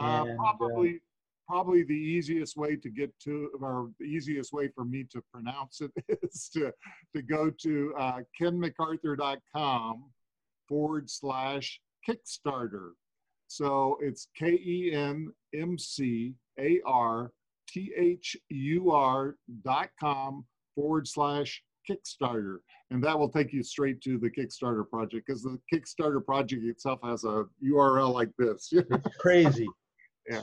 uh, 0.00 0.24
and, 0.26 0.30
uh, 0.30 0.34
probably, 0.36 0.90
uh, 0.90 0.98
probably 1.48 1.82
the 1.84 1.92
easiest 1.92 2.56
way 2.56 2.76
to 2.76 2.90
get 2.90 3.12
to, 3.20 3.50
or 3.60 3.90
the 3.98 4.06
easiest 4.06 4.52
way 4.52 4.68
for 4.68 4.84
me 4.84 5.04
to 5.10 5.22
pronounce 5.32 5.80
it 5.80 5.90
is 6.22 6.48
to 6.52 6.72
to 7.14 7.22
go 7.22 7.50
to 7.50 7.94
uh, 7.98 8.20
kenmcarthur.com 8.40 10.04
forward 10.68 11.10
slash 11.10 11.80
Kickstarter. 12.08 12.90
So 13.48 13.98
it's 14.00 14.28
K 14.36 14.52
E 17.76 17.90
N 17.96 18.02
M 18.02 18.02
C 18.02 18.02
A 18.02 18.02
R 18.02 18.06
T 18.06 18.10
H 18.10 18.36
U 18.50 18.90
R 18.90 19.36
dot 19.64 19.90
com 19.98 20.44
forward 20.74 21.06
slash 21.06 21.62
Kickstarter. 21.88 22.58
And 22.90 23.02
that 23.04 23.18
will 23.18 23.28
take 23.28 23.52
you 23.52 23.62
straight 23.62 24.00
to 24.02 24.18
the 24.18 24.30
Kickstarter 24.30 24.88
project 24.88 25.26
because 25.26 25.42
the 25.42 25.58
Kickstarter 25.72 26.24
project 26.24 26.64
itself 26.64 27.00
has 27.02 27.24
a 27.24 27.44
URL 27.64 28.12
like 28.12 28.30
this. 28.38 28.68
it's 28.72 29.16
crazy 29.16 29.66
yeah. 30.30 30.42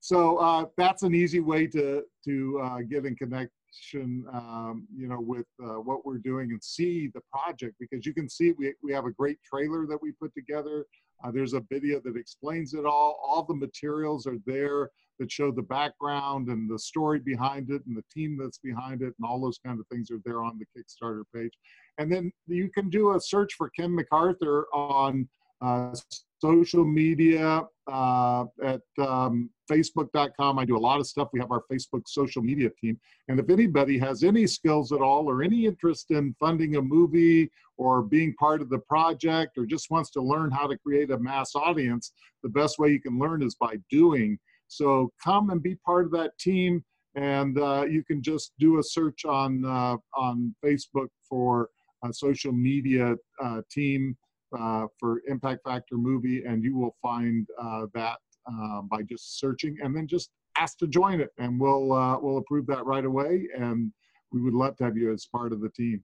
So 0.00 0.36
uh, 0.38 0.66
that's 0.76 1.02
an 1.02 1.14
easy 1.14 1.40
way 1.40 1.66
to 1.68 2.02
to 2.24 2.60
uh, 2.62 2.78
get 2.88 3.06
in 3.06 3.16
connection, 3.16 4.24
um, 4.32 4.86
you 4.96 5.08
know, 5.08 5.20
with 5.20 5.46
uh, 5.62 5.80
what 5.80 6.06
we're 6.06 6.18
doing 6.18 6.52
and 6.52 6.62
see 6.62 7.10
the 7.12 7.20
project 7.32 7.74
because 7.80 8.06
you 8.06 8.14
can 8.14 8.28
see 8.28 8.52
we 8.52 8.72
we 8.82 8.92
have 8.92 9.04
a 9.06 9.10
great 9.10 9.38
trailer 9.42 9.86
that 9.86 10.00
we 10.00 10.12
put 10.12 10.32
together. 10.34 10.86
Uh, 11.24 11.30
there's 11.30 11.54
a 11.54 11.62
video 11.70 12.00
that 12.04 12.16
explains 12.16 12.74
it 12.74 12.84
all. 12.84 13.18
All 13.26 13.42
the 13.42 13.54
materials 13.54 14.26
are 14.26 14.38
there 14.46 14.90
that 15.18 15.30
show 15.30 15.50
the 15.50 15.62
background 15.62 16.48
and 16.48 16.70
the 16.70 16.78
story 16.78 17.18
behind 17.18 17.70
it 17.70 17.82
and 17.86 17.96
the 17.96 18.04
team 18.12 18.38
that's 18.40 18.58
behind 18.58 19.02
it 19.02 19.14
and 19.18 19.26
all 19.26 19.40
those 19.40 19.58
kind 19.64 19.80
of 19.80 19.86
things 19.88 20.10
are 20.10 20.20
there 20.24 20.42
on 20.42 20.58
the 20.58 20.66
Kickstarter 20.80 21.22
page. 21.34 21.52
And 21.98 22.12
then 22.12 22.32
you 22.46 22.70
can 22.70 22.90
do 22.90 23.14
a 23.14 23.20
search 23.20 23.54
for 23.54 23.70
Ken 23.70 23.96
McArthur 23.96 24.64
on 24.72 25.28
uh, 25.62 25.94
social 26.38 26.84
media 26.84 27.62
uh, 27.90 28.44
at 28.62 28.82
um, 28.98 29.48
facebook.com. 29.70 30.58
I 30.58 30.64
do 30.64 30.76
a 30.76 30.78
lot 30.78 31.00
of 31.00 31.06
stuff. 31.06 31.28
We 31.32 31.40
have 31.40 31.50
our 31.50 31.62
Facebook 31.70 32.02
social 32.06 32.42
media 32.42 32.70
team. 32.80 32.98
And 33.28 33.40
if 33.40 33.48
anybody 33.48 33.98
has 33.98 34.22
any 34.22 34.46
skills 34.46 34.92
at 34.92 35.00
all 35.00 35.28
or 35.30 35.42
any 35.42 35.66
interest 35.66 36.10
in 36.10 36.34
funding 36.38 36.76
a 36.76 36.82
movie 36.82 37.50
or 37.78 38.02
being 38.02 38.34
part 38.34 38.60
of 38.60 38.68
the 38.68 38.78
project 38.80 39.56
or 39.56 39.66
just 39.66 39.90
wants 39.90 40.10
to 40.10 40.20
learn 40.20 40.50
how 40.50 40.66
to 40.66 40.76
create 40.76 41.10
a 41.10 41.18
mass 41.18 41.54
audience, 41.54 42.12
the 42.42 42.48
best 42.48 42.78
way 42.78 42.90
you 42.90 43.00
can 43.00 43.18
learn 43.18 43.42
is 43.42 43.54
by 43.54 43.76
doing. 43.90 44.38
So 44.68 45.12
come 45.22 45.50
and 45.50 45.62
be 45.62 45.76
part 45.76 46.06
of 46.06 46.12
that 46.12 46.38
team. 46.38 46.84
And 47.14 47.58
uh, 47.58 47.84
you 47.88 48.04
can 48.04 48.22
just 48.22 48.52
do 48.58 48.78
a 48.78 48.82
search 48.82 49.24
on, 49.24 49.64
uh, 49.64 49.96
on 50.14 50.54
Facebook 50.64 51.08
for 51.28 51.70
a 52.04 52.12
social 52.12 52.52
media 52.52 53.14
uh, 53.42 53.62
team 53.70 54.16
uh, 54.56 54.86
for 54.98 55.22
Impact 55.28 55.60
Factor 55.64 55.96
movie, 55.96 56.44
and 56.44 56.62
you 56.62 56.76
will 56.76 56.96
find 57.02 57.46
uh, 57.60 57.86
that 57.94 58.18
uh, 58.46 58.82
by 58.82 59.02
just 59.02 59.38
searching, 59.38 59.76
and 59.82 59.94
then 59.96 60.06
just 60.06 60.30
ask 60.58 60.78
to 60.78 60.86
join 60.86 61.20
it, 61.20 61.30
and 61.38 61.58
we'll 61.58 61.92
uh, 61.92 62.18
we'll 62.18 62.38
approve 62.38 62.66
that 62.66 62.84
right 62.84 63.04
away, 63.04 63.48
and 63.56 63.92
we 64.32 64.40
would 64.40 64.54
love 64.54 64.76
to 64.76 64.84
have 64.84 64.96
you 64.96 65.12
as 65.12 65.26
part 65.26 65.52
of 65.52 65.60
the 65.60 65.70
team. 65.70 66.02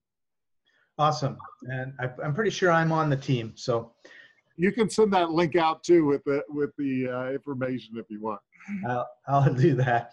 Awesome, 0.98 1.36
and 1.62 1.92
I, 2.00 2.10
am 2.24 2.34
pretty 2.34 2.50
sure 2.50 2.70
I'm 2.70 2.92
on 2.92 3.08
the 3.08 3.16
team, 3.16 3.52
so 3.56 3.92
you 4.56 4.72
can 4.72 4.90
send 4.90 5.12
that 5.12 5.30
link 5.30 5.56
out 5.56 5.82
too 5.82 6.04
with 6.04 6.22
the 6.24 6.42
with 6.48 6.70
the 6.78 7.08
uh, 7.08 7.30
information 7.30 7.96
if 7.96 8.06
you 8.08 8.20
want. 8.20 8.40
I'll, 8.86 9.08
I'll 9.26 9.54
do 9.68 9.74
that. 9.76 10.12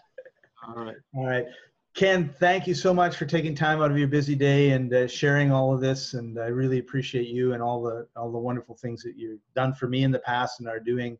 All 0.66 0.84
right. 0.84 0.96
All 1.14 1.26
right. 1.26 1.46
Ken, 1.94 2.32
thank 2.38 2.66
you 2.66 2.74
so 2.74 2.94
much 2.94 3.16
for 3.16 3.26
taking 3.26 3.54
time 3.54 3.82
out 3.82 3.90
of 3.90 3.98
your 3.98 4.08
busy 4.08 4.36
day 4.36 4.70
and 4.70 4.94
uh, 4.94 5.08
sharing 5.08 5.50
all 5.50 5.74
of 5.74 5.80
this. 5.80 6.14
And 6.14 6.38
I 6.38 6.46
really 6.46 6.78
appreciate 6.78 7.26
you 7.28 7.52
and 7.52 7.62
all 7.62 7.82
the 7.82 8.06
all 8.14 8.30
the 8.30 8.38
wonderful 8.38 8.76
things 8.76 9.02
that 9.02 9.16
you've 9.16 9.40
done 9.56 9.74
for 9.74 9.88
me 9.88 10.04
in 10.04 10.12
the 10.12 10.20
past 10.20 10.60
and 10.60 10.68
are 10.68 10.78
doing 10.78 11.18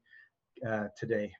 uh, 0.66 0.86
today. 0.96 1.32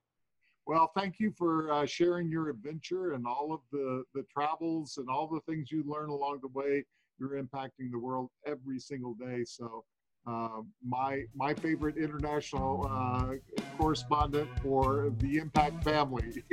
Well, 0.67 0.91
thank 0.97 1.21
you 1.21 1.33
for 1.37 1.73
uh, 1.73 1.87
sharing 1.87 2.29
your 2.29 2.49
adventure 2.49 3.13
and 3.13 3.27
all 3.27 3.53
of 3.53 3.61
the 3.71 4.03
the 4.15 4.25
travels 4.25 4.99
and 4.99 5.09
all 5.09 5.29
the 5.29 5.41
things 5.41 5.71
you 5.71 5.85
learn 5.87 6.11
along 6.11 6.41
the 6.43 6.49
way. 6.49 6.85
You're 7.19 7.43
impacting 7.43 7.91
the 7.93 7.99
world 7.99 8.31
every 8.47 8.81
single 8.81 9.15
day. 9.15 9.45
So, 9.45 9.85
uh, 10.27 10.63
my 10.87 11.25
my 11.35 11.55
favorite 11.55 11.97
international 11.97 12.89
uh, 12.91 13.35
correspondent 13.79 14.49
for 14.63 15.13
the 15.19 15.39
Impact 15.39 15.83
family. 15.85 16.45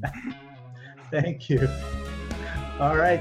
Thank 1.10 1.48
you. 1.48 1.68
All 2.80 2.96
right. 2.96 3.20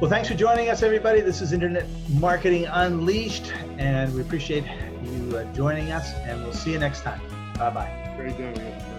Well, 0.00 0.10
thanks 0.10 0.28
for 0.28 0.34
joining 0.34 0.68
us, 0.68 0.82
everybody. 0.82 1.20
This 1.20 1.40
is 1.40 1.52
Internet 1.52 1.86
Marketing 2.10 2.66
Unleashed, 2.66 3.52
and 3.78 4.14
we 4.14 4.20
appreciate 4.20 4.64
you 5.02 5.36
uh, 5.36 5.52
joining 5.54 5.90
us, 5.90 6.12
and 6.14 6.42
we'll 6.44 6.52
see 6.52 6.72
you 6.72 6.78
next 6.78 7.02
time. 7.02 7.20
Bye 7.54 7.70
bye. 7.70 8.14
Great 8.16 8.38
day. 8.38 8.94